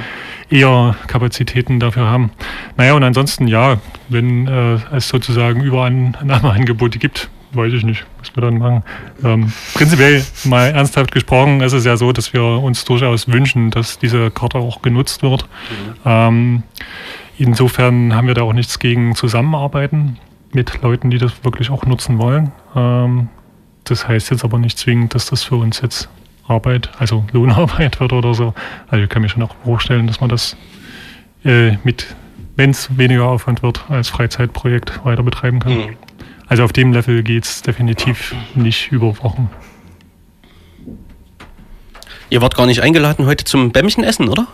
[0.50, 2.32] eher Kapazitäten dafür haben.
[2.78, 3.78] Naja, und ansonsten, ja,
[4.10, 8.84] wenn äh, es sozusagen Überannahmeangebote gibt, weiß ich nicht, was wir dann machen.
[9.24, 14.00] Ähm, prinzipiell mal ernsthaft gesprochen, ist es ja so, dass wir uns durchaus wünschen, dass
[14.00, 15.48] diese Karte auch genutzt wird.
[16.06, 16.63] Ähm,
[17.38, 20.18] insofern haben wir da auch nichts gegen Zusammenarbeiten
[20.54, 22.52] mit Leuten, die das wirklich auch nutzen wollen.
[22.76, 23.30] Ähm,
[23.84, 26.10] das heißt jetzt aber nicht zwingend, dass das für uns jetzt
[26.48, 28.54] Arbeit, also Lohnarbeit wird oder so.
[28.88, 30.58] Also ich kann mir schon auch vorstellen, dass man das
[31.44, 32.15] äh, mit,
[32.56, 35.78] wenn es weniger Aufwand wird, als Freizeitprojekt weiter betreiben kann.
[35.78, 35.98] Mhm.
[36.47, 39.49] Also auf dem Level geht es definitiv nicht über Wochen.
[42.29, 44.47] Ihr wart gar nicht eingeladen heute zum Bämmchen essen, oder?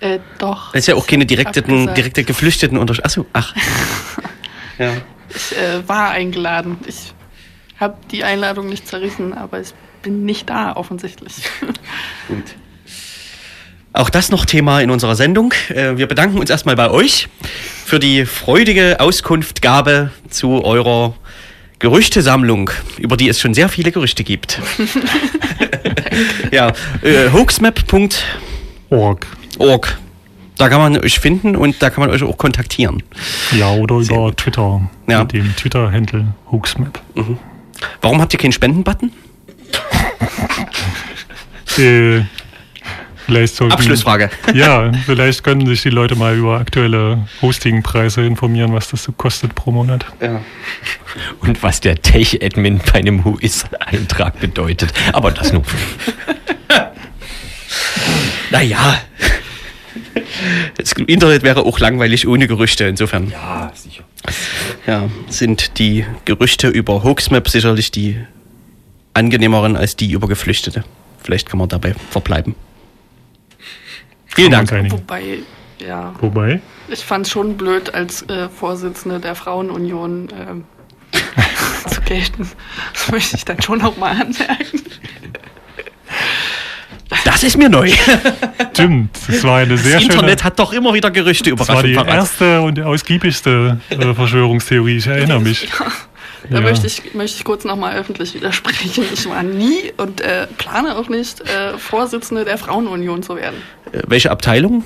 [0.00, 0.72] Äh, doch.
[0.72, 1.96] Das ist ja auch keine direkten, Abgesagt.
[1.96, 2.94] direkte Geflüchteten unter.
[3.04, 3.54] Achso, ach.
[4.78, 4.92] ja.
[5.28, 6.78] Ich äh, war eingeladen.
[6.86, 7.12] Ich
[7.78, 11.34] habe die Einladung nicht zerrissen, aber ich bin nicht da, offensichtlich.
[12.28, 12.44] Gut.
[13.92, 15.54] Auch das noch Thema in unserer Sendung.
[15.68, 17.28] Äh, Wir bedanken uns erstmal bei euch
[17.86, 21.14] für die freudige Auskunftgabe zu eurer
[21.78, 22.68] Gerüchtesammlung,
[22.98, 24.60] über die es schon sehr viele Gerüchte gibt.
[26.50, 26.72] ja,
[27.02, 29.26] äh, hoaxmap.org.
[29.58, 29.98] Org.
[30.58, 33.04] Da kann man euch finden und da kann man euch auch kontaktieren.
[33.56, 34.90] Ja, oder über Twitter.
[35.06, 35.20] Ja.
[35.20, 37.00] Mit dem Twitter-Handle Hoaxmap.
[38.00, 39.12] Warum habt ihr keinen Spendenbutton?
[41.78, 42.22] Äh,
[43.26, 44.30] vielleicht sollten, Abschlussfrage.
[44.54, 49.54] Ja, vielleicht können sich die Leute mal über aktuelle Hostingpreise informieren, was das so kostet
[49.54, 50.06] pro Monat.
[50.20, 50.40] Ja.
[51.40, 54.92] Und was der Tech-Admin bei einem Whois-Eintrag bedeutet.
[55.12, 55.62] Aber das nur.
[58.50, 59.00] Naja.
[60.76, 63.30] Das Internet wäre auch langweilig ohne Gerüchte, insofern.
[63.30, 64.04] Ja, sicher.
[64.86, 68.16] Ja, sind die Gerüchte über Hoaxmap sicherlich die
[69.14, 70.84] angenehmeren als die über Geflüchtete.
[71.22, 72.54] Vielleicht kann man dabei verbleiben.
[74.36, 74.72] Vielen Dank.
[74.72, 74.92] einigen.
[74.92, 75.38] Wobei,
[75.86, 80.64] ja, Wobei, ich fand es schon blöd, als äh, Vorsitzende der Frauenunion ähm,
[81.88, 82.48] zu gelten.
[82.94, 84.82] Das möchte ich dann schon noch mal anmerken.
[87.24, 87.90] Das ist mir neu.
[88.72, 90.14] stimmt, es war eine sehr Das schöne...
[90.14, 92.14] Internet hat doch immer wieder Gerüchte Das war die parat.
[92.14, 95.68] erste und ausgiebigste äh, Verschwörungstheorie, ich erinnere mich.
[96.50, 96.60] Da Ja.
[96.62, 99.04] möchte, ich, möchte ich kurz nochmal öffentlich widersprechen.
[99.12, 103.60] Ich war nie und äh, plane auch nicht, äh, Vorsitzende der Frauenunion zu werden.
[103.92, 104.84] Äh, Welche Abteilung?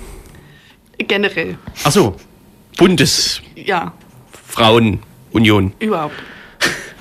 [0.99, 1.57] Generell.
[1.85, 2.17] Ach so,
[2.77, 6.15] Bundesfrauenunion Ja, überhaupt.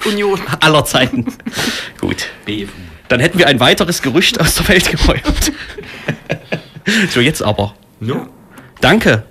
[0.06, 0.39] Union.
[0.62, 1.25] aller Zeiten.
[1.99, 2.28] Gut.
[3.10, 5.52] Dann hätten wir ein weiteres Gerücht aus der Welt geräumt.
[7.12, 7.75] so, jetzt aber.
[7.99, 8.28] No.
[8.82, 9.23] Danke.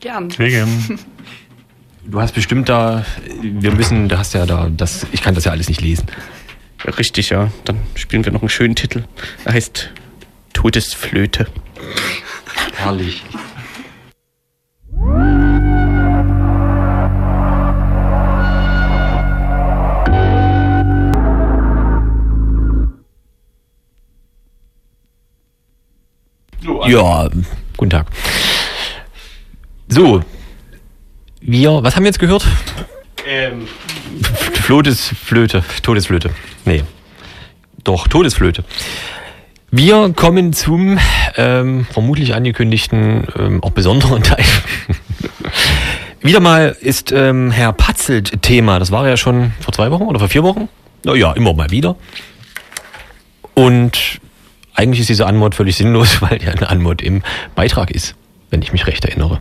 [0.00, 0.30] Gern.
[0.30, 0.98] Sehr gern.
[2.04, 3.04] Du hast bestimmt da,
[3.40, 6.06] wir müssen, du hast ja da, das, ich kann das ja alles nicht lesen.
[6.84, 7.50] Richtig, ja.
[7.64, 9.04] Dann spielen wir noch einen schönen Titel.
[9.44, 9.90] Er heißt
[10.52, 11.46] Todesflöte.
[12.74, 13.22] Herrlich.
[26.86, 27.28] Ja,
[27.76, 28.06] guten Tag.
[29.88, 30.22] So,
[31.42, 32.46] wir, was haben wir jetzt gehört?
[33.26, 33.66] Ähm,
[34.54, 36.30] Flotesflöte, Todesflöte.
[36.64, 36.82] Nee.
[37.84, 38.64] Doch, Todesflöte.
[39.70, 40.98] Wir kommen zum
[41.36, 44.44] ähm, vermutlich angekündigten, ähm, auch besonderen Teil.
[46.20, 48.78] Wieder mal ist ähm, Herr Patzelt Thema.
[48.78, 50.68] Das war ja schon vor zwei Wochen oder vor vier Wochen.
[51.04, 51.96] Naja, immer mal wieder.
[53.54, 54.20] Und
[54.74, 57.22] eigentlich ist diese Anmod völlig sinnlos, weil ja eine Anmod im
[57.54, 58.14] Beitrag ist,
[58.50, 59.40] wenn ich mich recht erinnere.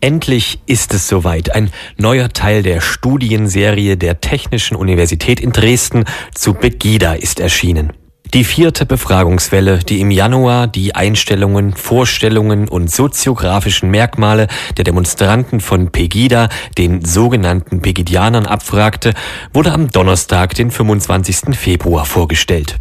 [0.00, 1.54] Endlich ist es soweit.
[1.54, 7.92] Ein neuer Teil der Studienserie der Technischen Universität in Dresden zu Begida ist erschienen.
[8.34, 15.90] Die vierte Befragungswelle, die im Januar die Einstellungen, Vorstellungen und soziografischen Merkmale der Demonstranten von
[15.90, 19.14] Pegida, den sogenannten Pegidianern, abfragte,
[19.54, 21.56] wurde am Donnerstag, den 25.
[21.56, 22.78] Februar vorgestellt.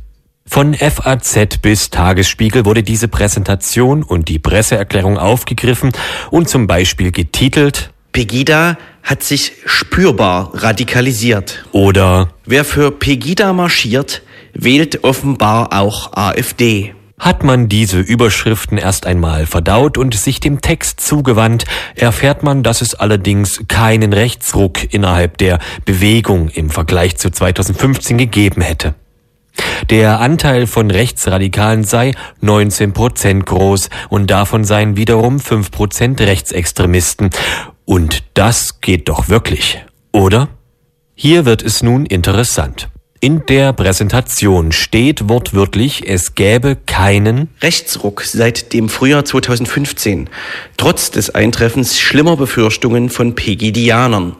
[0.49, 5.91] Von FAZ bis Tagesspiegel wurde diese Präsentation und die Presseerklärung aufgegriffen
[6.31, 11.63] und zum Beispiel getitelt Pegida hat sich spürbar radikalisiert.
[11.71, 16.95] oder Wer für Pegida marschiert, wählt offenbar auch AfD.
[17.19, 22.81] Hat man diese Überschriften erst einmal verdaut und sich dem Text zugewandt, erfährt man, dass
[22.81, 28.95] es allerdings keinen Rechtsruck innerhalb der Bewegung im Vergleich zu 2015 gegeben hätte.
[29.89, 37.29] Der Anteil von Rechtsradikalen sei 19 Prozent groß und davon seien wiederum 5 Prozent Rechtsextremisten.
[37.85, 40.49] Und das geht doch wirklich, oder?
[41.15, 42.89] Hier wird es nun interessant.
[43.19, 50.29] In der Präsentation steht wortwörtlich, es gäbe keinen Rechtsruck seit dem Frühjahr 2015,
[50.77, 54.35] trotz des Eintreffens schlimmer Befürchtungen von Pegidianern.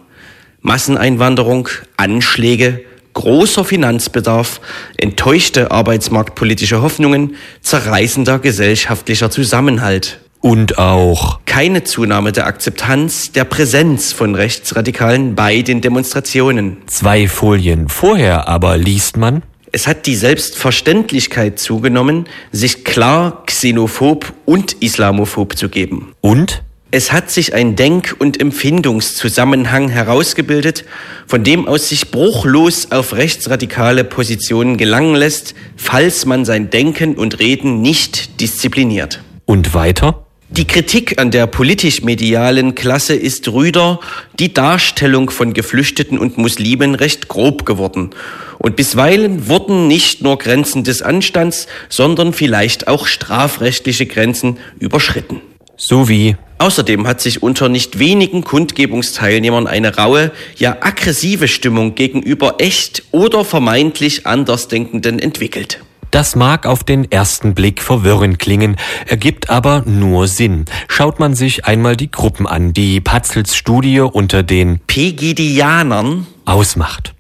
[0.62, 2.84] Masseneinwanderung, Anschläge,
[3.17, 4.62] großer Finanzbedarf,
[4.97, 10.19] enttäuschte arbeitsmarktpolitische Hoffnungen, zerreißender gesellschaftlicher Zusammenhalt.
[10.39, 16.77] und auch Keine Zunahme der Akzeptanz, der Präsenz von Rechtsradikalen bei den Demonstrationen.
[16.86, 24.73] zwei Folien vorher aber liest man, Es hat die Selbstverständlichkeit zugenommen, sich klar xenophob und
[24.73, 26.13] islamophob zu geben.
[26.21, 30.86] und Es hat sich ein Denk- und Empfindungszusammenhang herausgebildet,
[31.26, 37.39] von dem aus sich bruchlos auf rechtsradikale Positionen gelangen lässt, falls man sein Denken und
[37.39, 39.21] Reden nicht diszipliniert.
[39.45, 44.00] und weiter Die Kritik an der politisch-medialen Klasse ist rüder,
[44.39, 48.12] die Darstellung von Geflüchteten und Muslimen recht grob geworden.
[48.60, 55.41] Und bisweilen wurden nicht nur Grenzen des Anstands, sondern vielleicht auch strafrechtliche Grenzen überschritten.
[55.76, 62.55] So wie Außerdem hat sich unter nicht wenigen Kundgebungsteilnehmern eine raue, ja aggressive Stimmung gegenüber
[62.57, 65.79] echt oder vermeintlich Andersdenkenden entwickelt.
[66.09, 70.65] Das mag auf den ersten Blick verwirrend klingen, ergibt aber nur Sinn.
[70.87, 77.13] Schaut man sich einmal die Gruppen an, die Patzels Studie unter den Pegidianern ausmacht.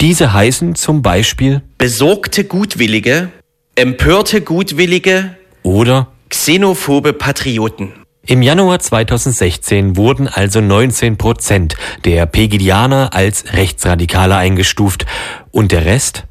[0.00, 3.28] Diese heißen zum Beispiel besorgte Gutwillige,
[3.74, 8.05] empörte Gutwillige oder xenophobe Patrioten.
[8.28, 15.06] Im Januar 2016 wurden also 19 Prozent der Pegidianer als Rechtsradikale eingestuft
[15.52, 16.24] und der Rest?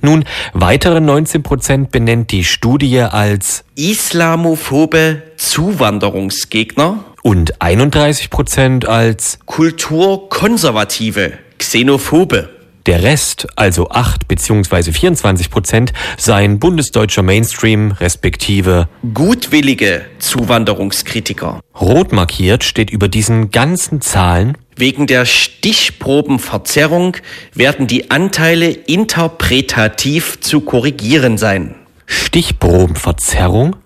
[0.00, 11.34] Nun, weitere 19 Prozent benennt die Studie als islamophobe Zuwanderungsgegner und 31 Prozent als kulturkonservative
[11.58, 12.61] Xenophobe.
[12.86, 14.92] Der Rest, also 8 bzw.
[14.92, 21.60] 24 Prozent, seien bundesdeutscher Mainstream respektive gutwillige Zuwanderungskritiker.
[21.80, 27.18] Rot markiert steht über diesen ganzen Zahlen Wegen der Stichprobenverzerrung
[27.54, 31.76] werden die Anteile interpretativ zu korrigieren sein.
[32.06, 33.76] Stichprobenverzerrung?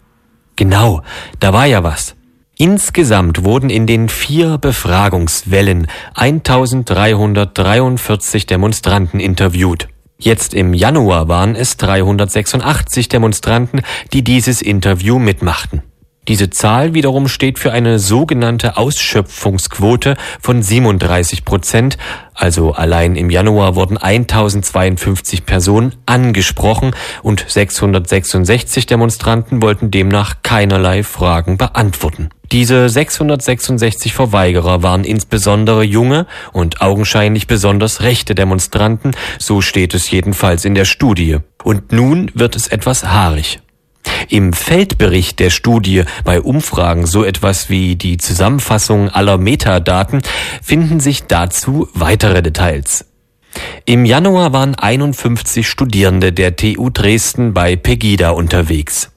[0.56, 1.02] Genau,
[1.38, 2.15] da war ja was.
[2.58, 9.88] Insgesamt wurden in den vier Befragungswellen 1343 Demonstranten interviewt.
[10.18, 13.82] Jetzt im Januar waren es 386 Demonstranten,
[14.14, 15.82] die dieses Interview mitmachten.
[16.28, 21.98] Diese Zahl wiederum steht für eine sogenannte Ausschöpfungsquote von 37 Prozent,
[22.34, 31.58] also allein im Januar wurden 1052 Personen angesprochen und 666 Demonstranten wollten demnach keinerlei Fragen
[31.58, 32.30] beantworten.
[32.50, 40.64] Diese 666 Verweigerer waren insbesondere junge und augenscheinlich besonders rechte Demonstranten, so steht es jedenfalls
[40.64, 41.38] in der Studie.
[41.62, 43.60] Und nun wird es etwas haarig.
[44.28, 50.22] Im Feldbericht der Studie bei Umfragen so etwas wie die Zusammenfassung aller Metadaten
[50.62, 53.06] finden sich dazu weitere Details.
[53.84, 59.10] Im Januar waren 51 Studierende der TU Dresden bei Pegida unterwegs.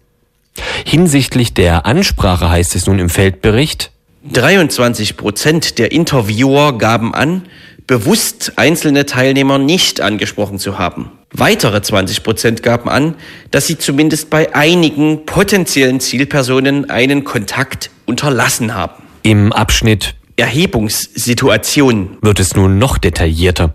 [0.85, 3.91] Hinsichtlich der Ansprache heißt es nun im Feldbericht,
[4.31, 7.43] 23 Prozent der Interviewer gaben an,
[7.89, 11.09] bewusst einzelne Teilnehmer nicht angesprochen zu haben.
[11.31, 13.15] Weitere 20 Prozent gaben an,
[13.49, 19.01] dass sie zumindest bei einigen potenziellen Zielpersonen einen Kontakt unterlassen haben.
[19.23, 23.73] Im Abschnitt Erhebungssituation wird es nun noch detaillierter.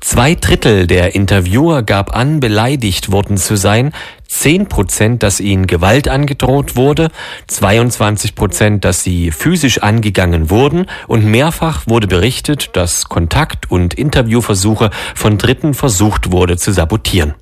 [0.00, 3.92] Zwei Drittel der Interviewer gab an, beleidigt worden zu sein,
[4.28, 7.10] 10 Prozent, dass ihnen Gewalt angedroht wurde,
[7.48, 14.90] 22 Prozent, dass sie physisch angegangen wurden und mehrfach wurde berichtet, dass Kontakt- und Interviewversuche
[15.14, 17.34] von Dritten versucht wurde zu sabotieren.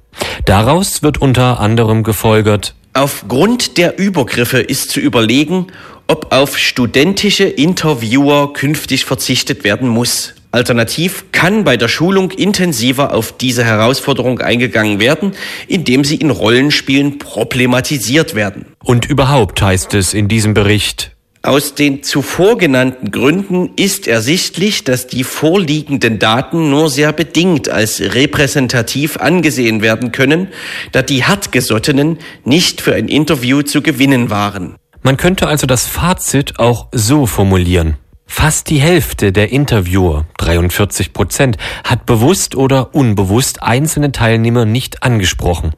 [0.44, 5.68] Daraus wird unter anderem gefolgert, Aufgrund der Übergriffe ist zu überlegen,
[6.08, 10.34] ob auf studentische Interviewer künftig verzichtet werden muss.
[10.52, 15.32] Alternativ kann bei der Schulung intensiver auf diese Herausforderung eingegangen werden,
[15.68, 18.66] indem sie in Rollenspielen problematisiert werden.
[18.82, 25.06] Und überhaupt heißt es in diesem Bericht, aus den zuvor genannten Gründen ist ersichtlich, dass
[25.06, 30.48] die vorliegenden Daten nur sehr bedingt als repräsentativ angesehen werden können,
[30.92, 34.74] da die Hartgesottenen nicht für ein Interview zu gewinnen waren.
[35.02, 37.96] Man könnte also das Fazit auch so formulieren.
[38.32, 45.72] Fast die Hälfte der Interviewer, 43 Prozent, hat bewusst oder unbewusst einzelne Teilnehmer nicht angesprochen.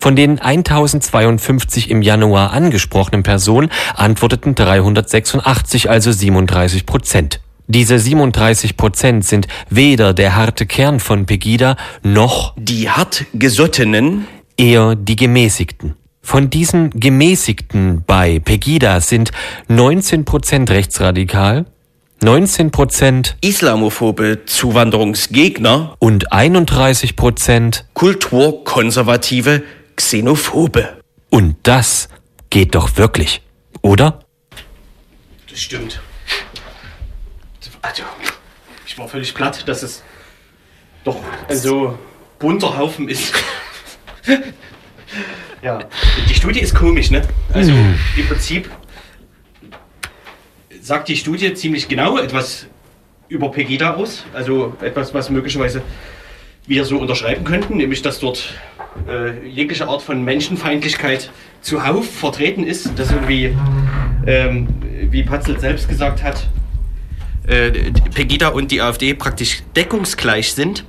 [0.00, 7.40] Von den 1052 im Januar angesprochenen Personen antworteten 386, also 37 Prozent.
[7.66, 15.14] Diese 37 Prozent sind weder der harte Kern von Pegida noch die hartgesottenen, eher die
[15.14, 15.94] gemäßigten.
[16.22, 19.30] Von diesen gemäßigten bei Pegida sind
[19.68, 21.66] 19 Prozent rechtsradikal,
[22.20, 29.62] 19 Prozent islamophobe Zuwanderungsgegner und 31 Prozent kulturkonservative
[29.94, 30.98] Xenophobe.
[31.30, 32.08] Und das
[32.50, 33.42] geht doch wirklich,
[33.82, 34.24] oder?
[35.48, 36.00] Das stimmt.
[37.82, 38.02] Also,
[38.84, 40.02] ich war völlig platt, dass es
[41.04, 41.96] doch ein so
[42.40, 43.32] bunter Haufen ist.
[45.62, 45.84] ja,
[46.28, 47.22] die Studie ist komisch, ne?
[47.52, 48.68] Also im Prinzip
[50.88, 52.66] sagt die Studie ziemlich genau etwas
[53.28, 55.82] über Pegida aus, also etwas, was möglicherweise
[56.66, 58.54] wir so unterschreiben könnten, nämlich dass dort
[59.06, 61.30] äh, jegliche Art von Menschenfeindlichkeit
[61.60, 63.54] zuhauf vertreten ist, dass irgendwie
[64.26, 64.68] ähm,
[65.10, 66.48] wie Patzel selbst gesagt hat,
[67.46, 67.70] äh,
[68.14, 70.84] Pegida und die AfD praktisch deckungsgleich sind.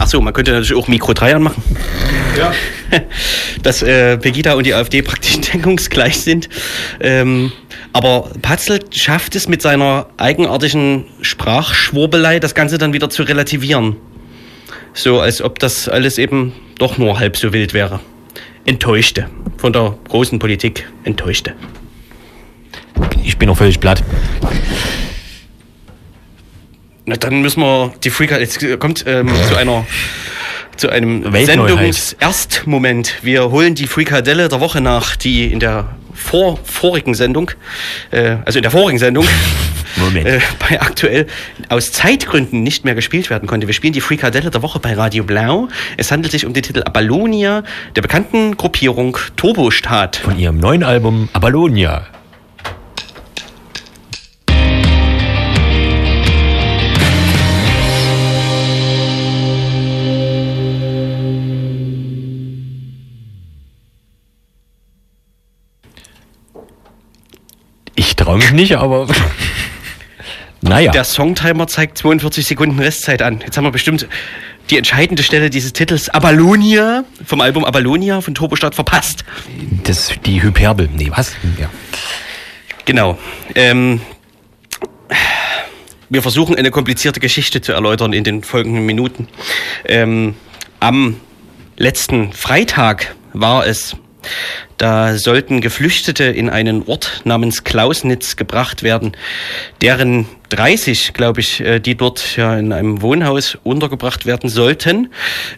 [0.00, 1.62] Achso, man könnte natürlich auch Mikro 3 anmachen.
[2.36, 2.54] Ja.
[3.62, 6.48] Dass äh, Pegida und die AfD praktisch deckungsgleich sind.
[7.00, 7.52] Ähm,
[7.92, 13.96] aber Patzel schafft es mit seiner eigenartigen Sprachschwurbelei, das Ganze dann wieder zu relativieren.
[14.94, 18.00] So als ob das alles eben doch nur halb so wild wäre.
[18.64, 19.28] Enttäuschte.
[19.58, 21.52] Von der großen Politik enttäuschte.
[23.22, 24.02] Ich bin noch völlig platt.
[27.10, 28.38] Na, dann müssen wir die Freaker.
[28.38, 29.84] Jetzt kommt ähm, zu einer
[30.76, 33.14] zu einem Sendungserstmoment.
[33.22, 37.50] Wir holen die Frikadelle der Woche nach, die in der vor, vorigen Sendung,
[38.12, 39.26] äh, also in der vorigen Sendung,
[40.14, 41.26] äh, bei aktuell
[41.68, 43.66] aus Zeitgründen nicht mehr gespielt werden konnte.
[43.66, 45.66] Wir spielen die Frikadelle der Woche bei Radio Blau.
[45.96, 47.64] Es handelt sich um den Titel Abalonia
[47.96, 50.14] der bekannten Gruppierung Turbostaat.
[50.16, 52.06] Von ihrem neuen Album Abalonia.
[68.30, 69.06] Traue mich nicht, aber.
[70.60, 70.92] naja.
[70.92, 73.40] Der Songtimer zeigt 42 Sekunden Restzeit an.
[73.40, 74.06] Jetzt haben wir bestimmt
[74.70, 79.24] die entscheidende Stelle dieses Titels Abalonia vom Album Abalonia von Turbostadt verpasst.
[79.84, 80.88] Das die Hyperbel.
[80.94, 81.32] Nee, was?
[81.58, 81.68] Ja.
[82.84, 83.18] Genau.
[83.56, 84.00] Ähm,
[86.08, 89.26] wir versuchen eine komplizierte Geschichte zu erläutern in den folgenden Minuten.
[89.84, 90.34] Ähm,
[90.78, 91.16] am
[91.76, 93.96] letzten Freitag war es
[94.76, 99.12] da sollten Geflüchtete in einen Ort namens Klausnitz gebracht werden,
[99.82, 105.12] deren 30, glaube ich, äh, die dort ja in einem Wohnhaus untergebracht werden sollten.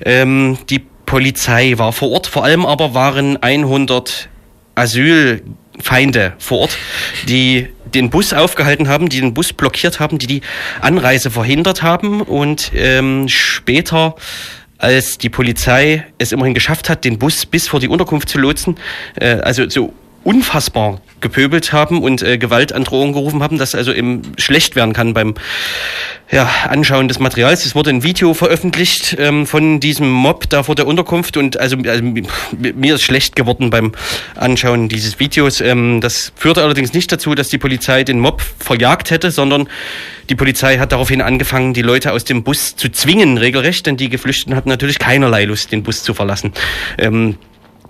[0.04, 4.28] Ähm, die Polizei war vor Ort, vor allem aber waren 100
[4.74, 6.78] Asylfeinde vor Ort,
[7.28, 10.40] die den Bus aufgehalten haben, die den Bus blockiert haben, die die
[10.80, 14.16] Anreise verhindert haben und ähm, später
[14.82, 18.76] als die Polizei es immerhin geschafft hat, den Bus bis vor die Unterkunft zu lotsen,
[19.14, 19.92] äh, also so
[20.24, 25.34] unfassbar gepöbelt haben und äh, Gewaltandrohungen gerufen haben, dass also eben schlecht werden kann beim
[26.30, 27.66] ja, Anschauen des Materials.
[27.66, 31.76] Es wurde ein Video veröffentlicht ähm, von diesem Mob da vor der Unterkunft und also,
[31.86, 33.92] also mir ist schlecht geworden beim
[34.34, 35.60] Anschauen dieses Videos.
[35.60, 39.68] Ähm, das führte allerdings nicht dazu, dass die Polizei den Mob verjagt hätte, sondern
[40.30, 44.08] die Polizei hat daraufhin angefangen, die Leute aus dem Bus zu zwingen, regelrecht, denn die
[44.08, 46.52] Geflüchteten hatten natürlich keinerlei Lust, den Bus zu verlassen.
[46.96, 47.36] Ähm,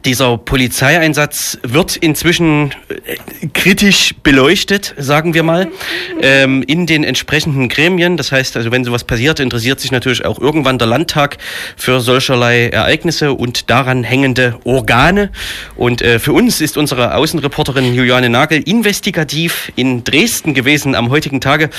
[0.04, 3.16] dieser Polizeieinsatz wird inzwischen äh,
[3.54, 5.68] kritisch beleuchtet, sagen wir mal,
[6.22, 8.16] ähm, in den entsprechenden Gremien.
[8.16, 11.38] Das heißt also, wenn sowas passiert, interessiert sich natürlich auch irgendwann der Landtag
[11.76, 15.30] für solcherlei Ereignisse und daran hängende Organe.
[15.76, 21.40] Und äh, für uns ist unsere Außenreporterin Juliane Nagel investigativ in Dresden gewesen am heutigen
[21.40, 21.70] Tage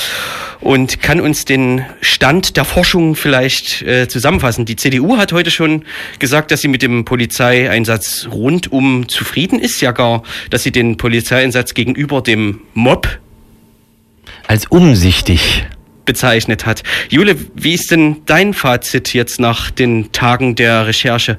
[0.61, 4.65] und kann uns den Stand der Forschung vielleicht äh, zusammenfassen.
[4.65, 5.83] Die CDU hat heute schon
[6.19, 11.73] gesagt, dass sie mit dem Polizeieinsatz rundum zufrieden ist, ja gar, dass sie den Polizeieinsatz
[11.73, 13.19] gegenüber dem Mob
[14.47, 15.65] als umsichtig
[16.05, 16.83] bezeichnet hat.
[17.09, 21.37] Jule, wie ist denn dein Fazit jetzt nach den Tagen der Recherche,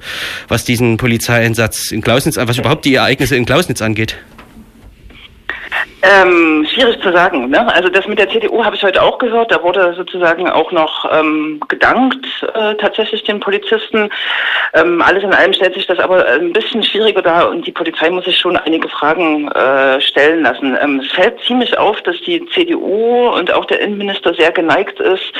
[0.48, 4.16] was diesen Polizeieinsatz in Klausnitz, was überhaupt die Ereignisse in Klausnitz angeht?
[6.04, 7.48] Ähm, schwierig zu sagen.
[7.48, 7.66] Ne?
[7.72, 9.50] Also das mit der CDU habe ich heute auch gehört.
[9.50, 14.10] Da wurde sozusagen auch noch ähm, gedankt, äh, tatsächlich den Polizisten.
[14.74, 18.10] Ähm, alles in allem stellt sich das aber ein bisschen schwieriger dar und die Polizei
[18.10, 20.76] muss sich schon einige Fragen äh, stellen lassen.
[20.78, 25.32] Ähm, es fällt ziemlich auf, dass die CDU und auch der Innenminister sehr geneigt ist,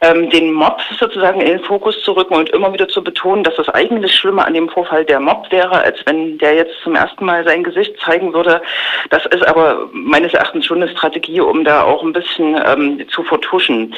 [0.00, 3.56] ähm, den Mob sozusagen in den Fokus zu rücken und immer wieder zu betonen, dass
[3.56, 7.26] das eigentlich Schlimme an dem Vorfall der Mob wäre, als wenn der jetzt zum ersten
[7.26, 8.62] Mal sein Gesicht zeigen würde.
[9.10, 13.22] Das ist aber meines Erachtens schon eine Strategie, um da auch ein bisschen ähm, zu
[13.22, 13.94] vertuschen.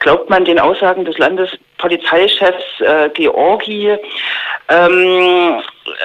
[0.00, 3.96] Glaubt man den Aussagen des Landespolizeichefs äh, Georgi,
[4.68, 5.62] ähm,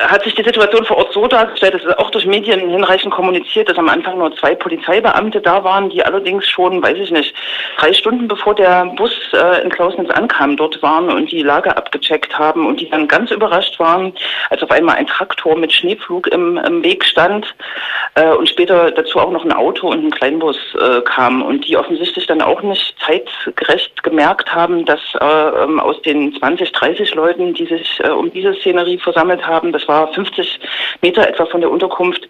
[0.08, 3.70] hat sich die Situation vor Ort so dargestellt, dass es auch durch Medien hinreichend kommuniziert,
[3.70, 7.36] dass am Anfang nur zwei Polizeibeamte da waren, die allerdings schon, weiß ich nicht,
[7.78, 12.38] drei Stunden bevor der Bus äh, in Klausnitz ankam, dort waren und die Lage abgecheckt
[12.38, 14.14] haben und die dann ganz überrascht waren,
[14.50, 17.54] als auf einmal ein Traktor mit Schneepflug im, im Weg stand
[18.16, 21.78] äh, und später dazu auch noch ein Auto und ein Kleinbus äh, kam und die
[21.78, 27.54] offensichtlich dann auch nicht zeitgerecht gemerkt haben, dass äh, ähm, aus den 20, 30 Leuten,
[27.54, 30.60] die sich äh, um diese Szenerie versammelt haben, haben, das war 50
[31.02, 32.28] Meter etwa von der Unterkunft,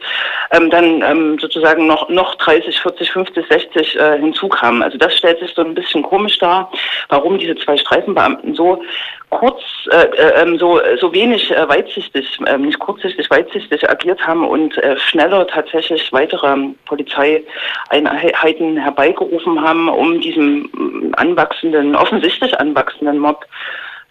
[0.51, 4.83] ähm, dann ähm, sozusagen noch, noch 30, 40, 50, 60 äh, hinzukamen.
[4.83, 6.71] Also das stellt sich so ein bisschen komisch dar,
[7.09, 8.81] warum diese zwei Streifenbeamten so
[9.29, 9.61] kurz,
[9.91, 14.77] äh, äh, ähm, so, so wenig äh, weitsichtig, äh, nicht kurzsichtig, weitsichtig agiert haben und
[14.77, 23.45] äh, schneller tatsächlich weitere Polizeieinheiten herbeigerufen haben, um diesem anwachsenden, offensichtlich anwachsenden Mob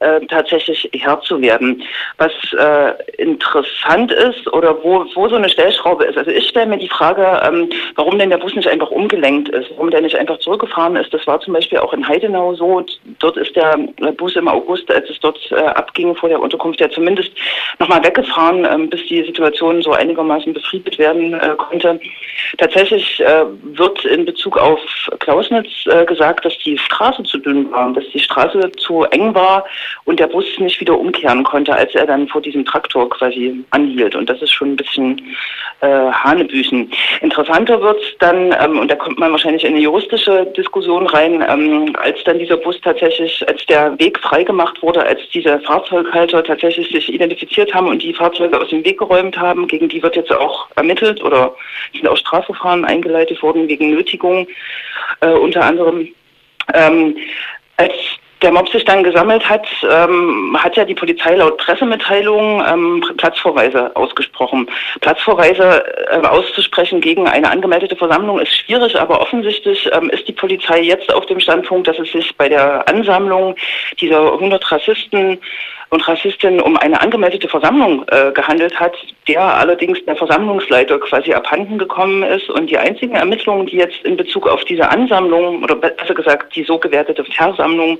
[0.00, 1.82] äh, tatsächlich Herr zu werden.
[2.18, 6.18] Was äh, interessant ist oder wo, wo so eine Stellschraube ist.
[6.18, 9.70] Also ich stelle mir die Frage, ähm, warum denn der Bus nicht einfach umgelenkt ist,
[9.70, 11.12] warum der nicht einfach zurückgefahren ist.
[11.14, 12.84] Das war zum Beispiel auch in Heidenau so.
[13.18, 13.78] Dort ist der
[14.16, 17.30] Bus im August, als es dort äh, abging vor der Unterkunft, ja zumindest
[17.78, 21.98] nochmal weggefahren, ähm, bis die Situation so einigermaßen befriedet werden äh, konnte.
[22.58, 24.80] Tatsächlich äh, wird in Bezug auf
[25.20, 29.64] Klausnitz äh, gesagt, dass die Straße zu dünn war, dass die Straße zu eng war
[30.04, 34.14] und der Bus nicht wieder umkehren konnte, als er dann vor diesem Traktor quasi anhielt.
[34.14, 35.20] Und das ist schon ein bisschen
[35.80, 36.90] äh, Hanebüchen.
[37.20, 41.94] Interessanter wird dann, ähm, und da kommt man wahrscheinlich in eine juristische Diskussion rein, ähm,
[41.98, 47.12] als dann dieser Bus tatsächlich, als der Weg freigemacht wurde, als diese Fahrzeughalter tatsächlich sich
[47.12, 50.68] identifiziert haben und die Fahrzeuge aus dem Weg geräumt haben, gegen die wird jetzt auch
[50.76, 51.54] ermittelt oder
[51.92, 54.46] sind auch Strafverfahren eingeleitet worden wegen Nötigung
[55.20, 56.08] äh, unter anderem.
[56.74, 57.16] Ähm,
[57.76, 57.92] als
[58.42, 63.94] der Mob sich dann gesammelt hat, ähm, hat ja die Polizei laut Pressemitteilung ähm, Platzvorweise
[63.96, 64.68] ausgesprochen.
[65.00, 70.80] Platzvorweise äh, auszusprechen gegen eine angemeldete Versammlung ist schwierig, aber offensichtlich ähm, ist die Polizei
[70.80, 73.56] jetzt auf dem Standpunkt, dass es sich bei der Ansammlung
[74.00, 75.38] dieser 100 Rassisten
[75.90, 78.96] und Rassistinnen um eine angemeldete Versammlung äh, gehandelt hat,
[79.28, 82.50] der allerdings der Versammlungsleiter quasi abhanden gekommen ist.
[82.50, 86.64] Und die einzigen Ermittlungen, die jetzt in Bezug auf diese Ansammlung oder besser gesagt die
[86.64, 87.98] so gewertete Versammlung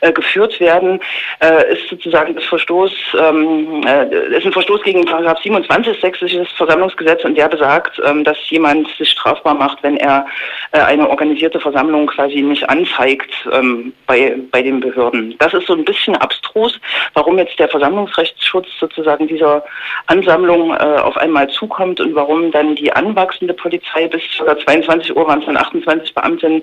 [0.00, 1.00] äh, geführt werden,
[1.40, 7.24] äh, ist sozusagen das Verstoß, ähm, äh, ist ein Verstoß gegen Paragraph 27 sächsisches Versammlungsgesetz
[7.24, 10.26] und der besagt, ähm, dass jemand sich strafbar macht, wenn er
[10.72, 15.36] äh, eine organisierte Versammlung quasi nicht anzeigt ähm, bei, bei den Behörden.
[15.38, 16.78] Das ist so ein bisschen abstrus,
[17.14, 19.64] warum jetzt der Versammlungsrechtsschutz sozusagen dieser
[20.06, 24.58] Ansammlung äh, auf einmal zukommt und warum dann die anwachsende Polizei bis ca.
[24.58, 26.62] 22 Uhr waren es dann 28 Beamten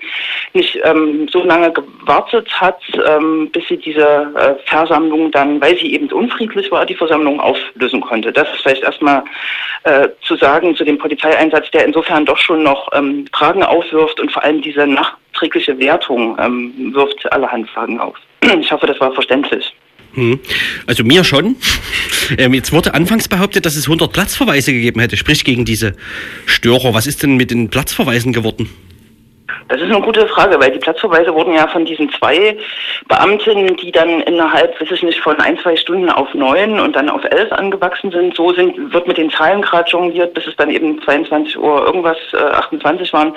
[0.53, 5.93] nicht ähm, so lange gewartet hat, ähm, bis sie diese äh, Versammlung dann, weil sie
[5.93, 8.31] eben unfriedlich war, die Versammlung auflösen konnte.
[8.31, 9.23] Das ist vielleicht erstmal
[9.83, 14.31] äh, zu sagen zu dem Polizeieinsatz, der insofern doch schon noch ähm, Fragen aufwirft und
[14.31, 18.17] vor allem diese nachträgliche Wertung ähm, wirft allerhand Fragen auf.
[18.59, 19.73] Ich hoffe, das war verständlich.
[20.13, 20.39] Hm.
[20.85, 21.55] Also mir schon.
[22.37, 25.95] Ähm, jetzt wurde anfangs behauptet, dass es 100 Platzverweise gegeben hätte, sprich gegen diese
[26.45, 26.93] Störer.
[26.93, 28.69] Was ist denn mit den Platzverweisen geworden?
[29.69, 32.57] Das ist eine gute Frage, weil die Platzverweise wurden ja von diesen zwei
[33.07, 37.07] Beamten, die dann innerhalb, weiß ich nicht, von ein, zwei Stunden auf neun und dann
[37.07, 38.35] auf elf angewachsen sind.
[38.35, 42.17] So sind, wird mit den Zahlen gerade jongliert, bis es dann eben 22 Uhr irgendwas,
[42.33, 43.35] äh, 28 waren.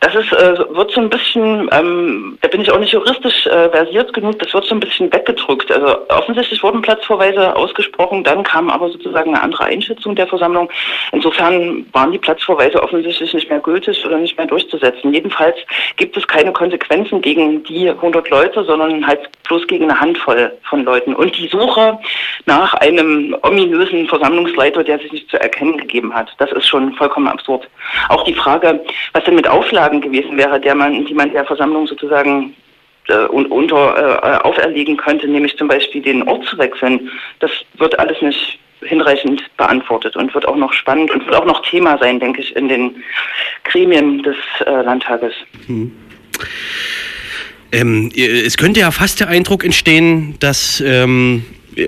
[0.00, 3.68] Das ist, äh, wird so ein bisschen, ähm, da bin ich auch nicht juristisch äh,
[3.68, 5.70] versiert genug, das wird so ein bisschen weggedrückt.
[5.70, 10.70] Also offensichtlich wurden Platzverweise ausgesprochen, dann kam aber sozusagen eine andere Einschätzung der Versammlung.
[11.12, 15.12] Insofern waren die Platzverweise offensichtlich nicht mehr gültig oder nicht mehr durchzusetzen.
[15.12, 15.65] Jedenfalls
[15.96, 20.84] gibt es keine Konsequenzen gegen die 100 Leute, sondern halt bloß gegen eine Handvoll von
[20.84, 21.14] Leuten.
[21.14, 21.98] Und die Suche
[22.46, 27.28] nach einem ominösen Versammlungsleiter, der sich nicht zu erkennen gegeben hat, das ist schon vollkommen
[27.28, 27.68] absurd.
[28.08, 31.86] Auch die Frage, was denn mit Auflagen gewesen wäre, der man, die man der Versammlung
[31.86, 32.54] sozusagen
[33.08, 37.10] äh, unter äh, auferlegen könnte, nämlich zum Beispiel den Ort zu wechseln,
[37.40, 41.62] das wird alles nicht hinreichend beantwortet und wird auch noch spannend und wird auch noch
[41.62, 43.02] Thema sein, denke ich, in den
[43.64, 45.32] Gremien des äh, Landtages.
[45.66, 45.92] Hm.
[47.72, 51.44] Ähm, es könnte ja fast der Eindruck entstehen, dass ähm,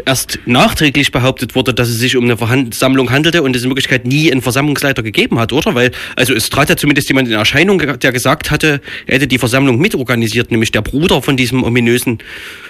[0.07, 4.07] erst nachträglich behauptet wurde, dass es sich um eine Versammlung handelte und es in Wirklichkeit
[4.07, 5.75] nie einen Versammlungsleiter gegeben hat, oder?
[5.75, 9.39] Weil, also es trat ja zumindest jemand in Erscheinung, der gesagt hatte, er hätte die
[9.39, 12.19] Versammlung mitorganisiert, nämlich der Bruder von diesem ominösen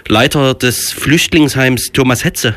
[0.07, 2.57] Leiter des Flüchtlingsheims Thomas Hetze.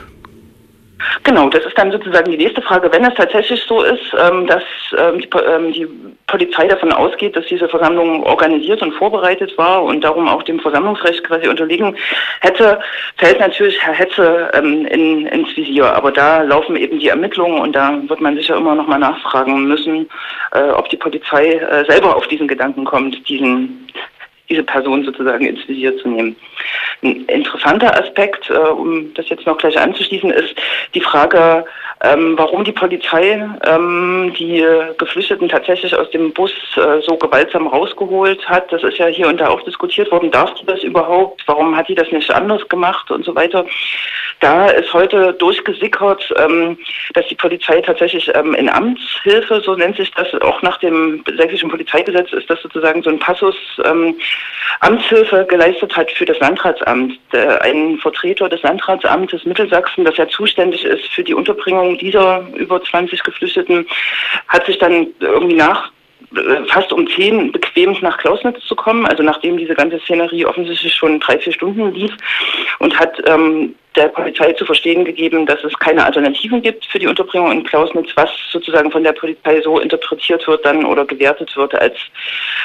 [1.24, 2.92] Genau, das ist dann sozusagen die nächste Frage.
[2.92, 4.64] Wenn es tatsächlich so ist, ähm, dass
[4.98, 5.88] ähm, die, ähm, die,
[6.28, 11.26] Polizei davon ausgeht, dass diese Versammlung organisiert und vorbereitet war und darum auch dem Versammlungsrecht
[11.26, 11.98] quasi unterliegen
[12.40, 12.80] hätte,
[13.18, 15.94] fällt natürlich Herr Hetze in, ins Visier.
[15.94, 19.68] Aber da laufen eben die Ermittlungen und da wird man sicher immer noch mal nachfragen
[19.68, 20.10] müssen,
[20.54, 23.88] äh, ob die Polizei äh, selber auf diesen Gedanken kommt, diesen
[24.52, 26.36] diese Person sozusagen ins Visier zu nehmen.
[27.02, 30.56] Ein interessanter Aspekt, äh, um das jetzt noch gleich anzuschließen, ist
[30.94, 31.66] die Frage,
[32.04, 34.66] ähm, warum die Polizei ähm, die
[34.98, 38.72] Geflüchteten tatsächlich aus dem Bus äh, so gewaltsam rausgeholt hat.
[38.72, 40.32] Das ist ja hier und da auch diskutiert worden.
[40.32, 41.44] Darf die das überhaupt?
[41.46, 43.66] Warum hat die das nicht anders gemacht und so weiter?
[44.42, 46.78] Da ist heute durchgesickert, ähm,
[47.14, 51.70] dass die Polizei tatsächlich ähm, in Amtshilfe, so nennt sich das, auch nach dem sächsischen
[51.70, 54.16] Polizeigesetz ist das sozusagen so ein Passus, ähm,
[54.80, 57.20] Amtshilfe geleistet hat für das Landratsamt.
[57.62, 63.22] Ein Vertreter des Landratsamtes Mittelsachsen, das ja zuständig ist für die Unterbringung dieser über 20
[63.24, 63.86] Geflüchteten,
[64.48, 65.92] hat sich dann irgendwie nach
[66.68, 71.20] fast um zehn bequemt nach Klausnitz zu kommen, also nachdem diese ganze Szenerie offensichtlich schon
[71.20, 72.12] drei, vier Stunden lief
[72.80, 77.08] und hat ähm, der Polizei zu verstehen gegeben, dass es keine Alternativen gibt für die
[77.08, 81.76] Unterbringung in Klausnitz, was sozusagen von der Polizei so interpretiert wird dann oder gewertet wird
[81.76, 81.96] als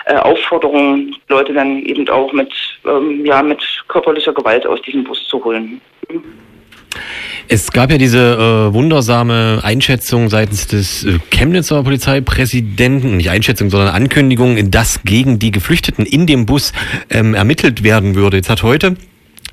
[0.05, 2.53] äh, Aufforderung, Leute dann eben auch mit,
[2.87, 5.81] ähm, ja, mit körperlicher Gewalt aus diesem Bus zu holen.
[7.49, 13.95] Es gab ja diese äh, wundersame Einschätzung seitens des äh, Chemnitzer Polizeipräsidenten, nicht Einschätzung, sondern
[13.95, 16.73] Ankündigung, dass gegen die Geflüchteten in dem Bus
[17.09, 18.39] ähm, ermittelt werden würde.
[18.39, 18.97] Jetzt hat heute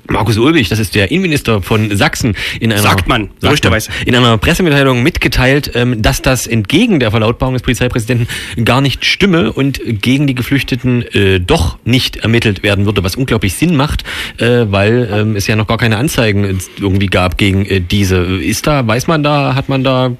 [0.08, 4.36] Markus Ulbich, das ist der Innenminister von Sachsen, in einer, sagt man, gerüchterweise, in einer
[4.36, 8.26] Pressemitteilung mitgeteilt, ähm, dass das entgegen der Verlautbarung des Polizeipräsidenten
[8.64, 13.54] gar nicht stimme und gegen die Geflüchteten äh, doch nicht ermittelt werden würde, was unglaublich
[13.54, 14.04] Sinn macht,
[14.38, 18.16] äh, weil ähm, es ja noch gar keine Anzeigen irgendwie gab gegen äh, diese.
[18.16, 20.12] Ist da, weiß man da, hat man da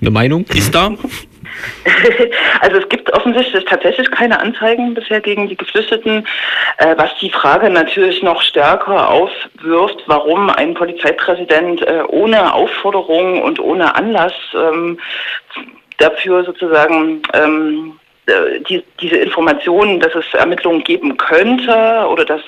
[0.00, 0.46] eine Meinung?
[0.54, 0.96] Ist da?
[2.60, 6.26] Also es gibt offensichtlich tatsächlich keine Anzeigen bisher gegen die Geflüchteten,
[6.78, 13.60] äh, was die Frage natürlich noch stärker aufwirft, warum ein Polizeipräsident äh, ohne Aufforderung und
[13.60, 14.98] ohne Anlass ähm,
[15.98, 18.07] dafür sozusagen ähm, äh,
[18.68, 22.42] die, diese Informationen, dass es Ermittlungen geben könnte oder dass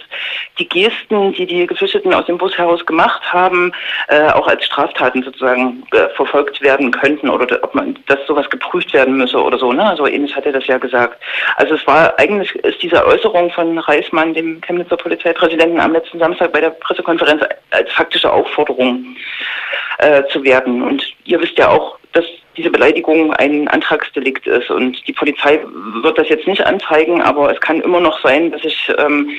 [0.59, 3.72] die Gesten, die die Geflüchteten aus dem Bus heraus gemacht haben,
[4.09, 8.93] äh, auch als Straftaten sozusagen äh, verfolgt werden könnten oder ob man, dass sowas geprüft
[8.93, 9.72] werden müsse oder so.
[9.72, 9.85] Ne?
[9.85, 11.20] Also ähnlich hat er das ja gesagt.
[11.57, 16.53] Also es war eigentlich ist diese Äußerung von Reismann, dem Chemnitzer Polizeipräsidenten, am letzten Samstag
[16.53, 19.16] bei der Pressekonferenz als faktische Aufforderung
[19.99, 20.83] äh, zu werden.
[20.83, 22.24] Und ihr wisst ja auch, dass
[22.57, 24.70] diese Beleidigung ein Antragsdelikt ist.
[24.70, 25.61] Und die Polizei
[26.03, 29.30] wird das jetzt nicht anzeigen, aber es kann immer noch sein, dass sich ähm,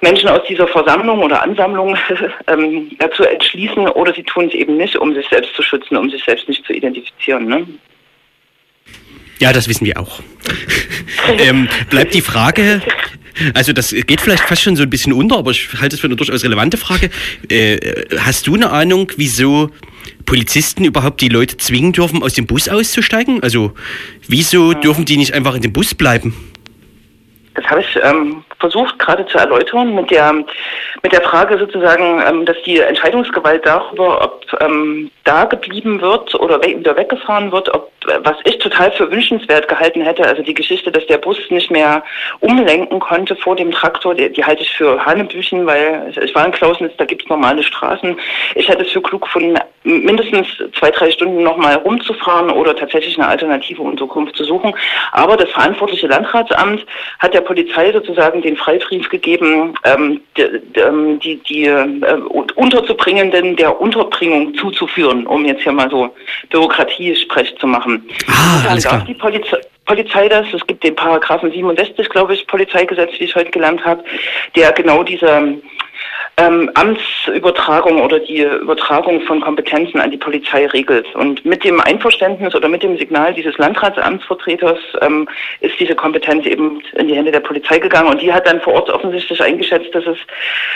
[0.00, 1.96] Menschen aus dieser Versammlung oder Ansammlung
[2.48, 6.10] ähm, dazu entschließen oder sie tun es eben nicht, um sich selbst zu schützen, um
[6.10, 7.46] sich selbst nicht zu identifizieren.
[7.46, 7.66] Ne?
[9.38, 10.20] Ja, das wissen wir auch.
[11.38, 12.82] ähm, bleibt die Frage,
[13.54, 16.06] also das geht vielleicht fast schon so ein bisschen unter, aber ich halte es für
[16.06, 17.10] eine durchaus relevante Frage.
[17.48, 17.78] Äh,
[18.18, 19.70] hast du eine Ahnung, wieso
[20.24, 23.42] Polizisten überhaupt die Leute zwingen dürfen, aus dem Bus auszusteigen?
[23.42, 23.72] Also
[24.28, 26.34] wieso dürfen die nicht einfach in dem Bus bleiben?
[27.54, 30.32] Das habe ich ähm, versucht gerade zu erläutern mit der
[31.02, 36.62] mit der Frage sozusagen, ähm, dass die Entscheidungsgewalt darüber, ob ähm, da geblieben wird oder
[36.62, 37.92] wieder weggefahren wird, ob
[38.22, 42.02] was ich total für wünschenswert gehalten hätte, also die Geschichte, dass der Bus nicht mehr
[42.40, 46.46] umlenken konnte vor dem Traktor, die, die halte ich für Hanebüchen, weil ich, ich war
[46.46, 48.18] in Klausnitz, da gibt es normale Straßen.
[48.54, 50.46] Ich hätte es für klug gefunden, mindestens
[50.78, 54.74] zwei, drei Stunden nochmal rumzufahren oder tatsächlich eine alternative Unterkunft zu suchen.
[55.12, 56.84] Aber das verantwortliche Landratsamt
[57.18, 60.42] hat der Polizei sozusagen den Freibrief gegeben, ähm, die,
[60.80, 61.86] ähm, die, die äh,
[62.54, 66.14] Unterzubringenden der Unterbringung zuzuführen, um jetzt hier mal so
[66.50, 68.08] Bürokratie-Sprech zu machen.
[68.28, 69.04] Ah, alles klar.
[69.06, 70.46] Die Polizei, Polizei das.
[70.52, 74.04] Es gibt den Paragraphen 67, glaube ich, Polizeigesetz, wie ich heute gelernt habe,
[74.56, 75.58] der genau diese
[76.42, 81.14] ähm, Amtsübertragung oder die Übertragung von Kompetenzen an die Polizei regelt.
[81.14, 85.28] Und mit dem Einverständnis oder mit dem Signal dieses Landratsamtsvertreters ähm,
[85.60, 88.08] ist diese Kompetenz eben in die Hände der Polizei gegangen.
[88.08, 90.18] Und die hat dann vor Ort offensichtlich eingeschätzt, dass es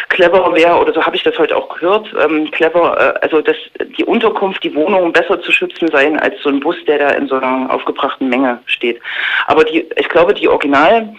[0.08, 3.56] clever wäre, oder so habe ich das heute auch gehört, ähm, clever, äh, also dass
[3.98, 7.26] die Unterkunft, die Wohnung besser zu schützen seien als so ein Bus, der da in
[7.26, 9.00] so einer aufgebrachten Menge steht.
[9.46, 11.14] Aber die, ich glaube, die Original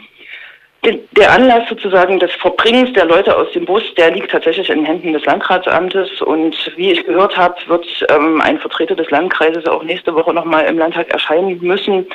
[0.93, 4.85] der Anlass sozusagen des Verbringens der Leute aus dem Bus, der liegt tatsächlich in den
[4.85, 6.21] Händen des Landratsamtes.
[6.21, 10.65] Und wie ich gehört habe, wird ähm, ein Vertreter des Landkreises auch nächste Woche nochmal
[10.65, 12.05] im Landtag erscheinen müssen,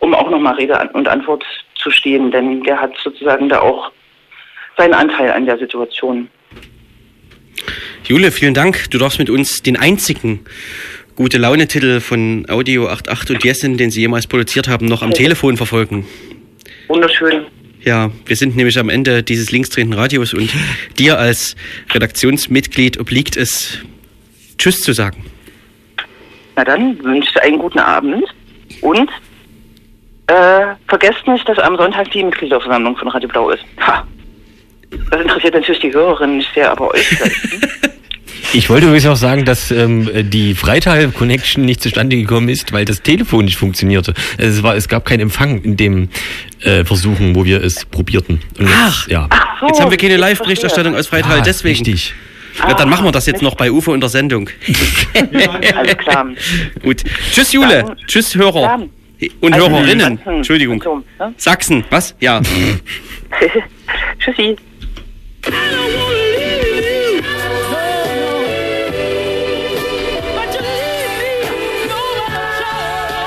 [0.00, 1.44] um auch nochmal Rede und Antwort
[1.76, 2.30] zu stehen.
[2.30, 3.90] Denn der hat sozusagen da auch
[4.76, 6.28] seinen Anteil an der Situation.
[8.04, 8.90] Jule, vielen Dank.
[8.90, 10.44] Du darfst mit uns den einzigen
[11.16, 15.24] gute Laune-Titel von Audio 88 und Jessen, den Sie jemals produziert haben, noch am okay.
[15.24, 16.06] Telefon verfolgen.
[16.86, 17.46] Wunderschön.
[17.88, 20.50] Ja, wir sind nämlich am Ende dieses linksdrehenden Radios und
[20.98, 21.56] dir als
[21.90, 23.78] Redaktionsmitglied obliegt es,
[24.58, 25.24] Tschüss zu sagen.
[26.54, 28.24] Na dann wünsche ich einen guten Abend
[28.82, 29.08] und
[30.26, 33.64] äh, vergesst nicht, dass am Sonntag die Mitgliederversammlung von Radio Blau ist.
[33.80, 34.06] Ha.
[35.10, 37.86] Das interessiert natürlich die Hörerinnen nicht sehr, aber euch vielleicht.
[38.54, 43.02] Ich wollte übrigens auch sagen, dass ähm, die Freital-Connection nicht zustande gekommen ist, weil das
[43.02, 44.14] Telefon nicht funktionierte.
[44.38, 46.08] Es, war, es gab keinen Empfang in dem
[46.62, 48.40] äh, Versuchen, wo wir es probierten.
[48.58, 49.06] Und Ach.
[49.08, 49.26] ja.
[49.28, 51.76] Ach so, Jetzt haben wir keine ich Live-Berichterstattung aus Freital, Ah, deswegen.
[51.84, 52.14] Richtig.
[52.58, 54.48] Ja, dann machen wir das jetzt noch bei UFO in der Sendung.
[55.76, 56.26] Alles klar.
[56.82, 57.04] Gut.
[57.32, 57.84] Tschüss, Jule.
[57.84, 58.62] Dann- Tschüss, Hörer.
[58.62, 58.90] Dann.
[59.40, 60.16] Und Also, Hörerinnen.
[60.16, 60.34] Sachsen.
[60.36, 60.82] Entschuldigung.
[60.82, 61.34] So, ne?
[61.36, 62.14] Sachsen, was?
[62.20, 62.40] Ja.
[64.18, 64.56] Tschüssi.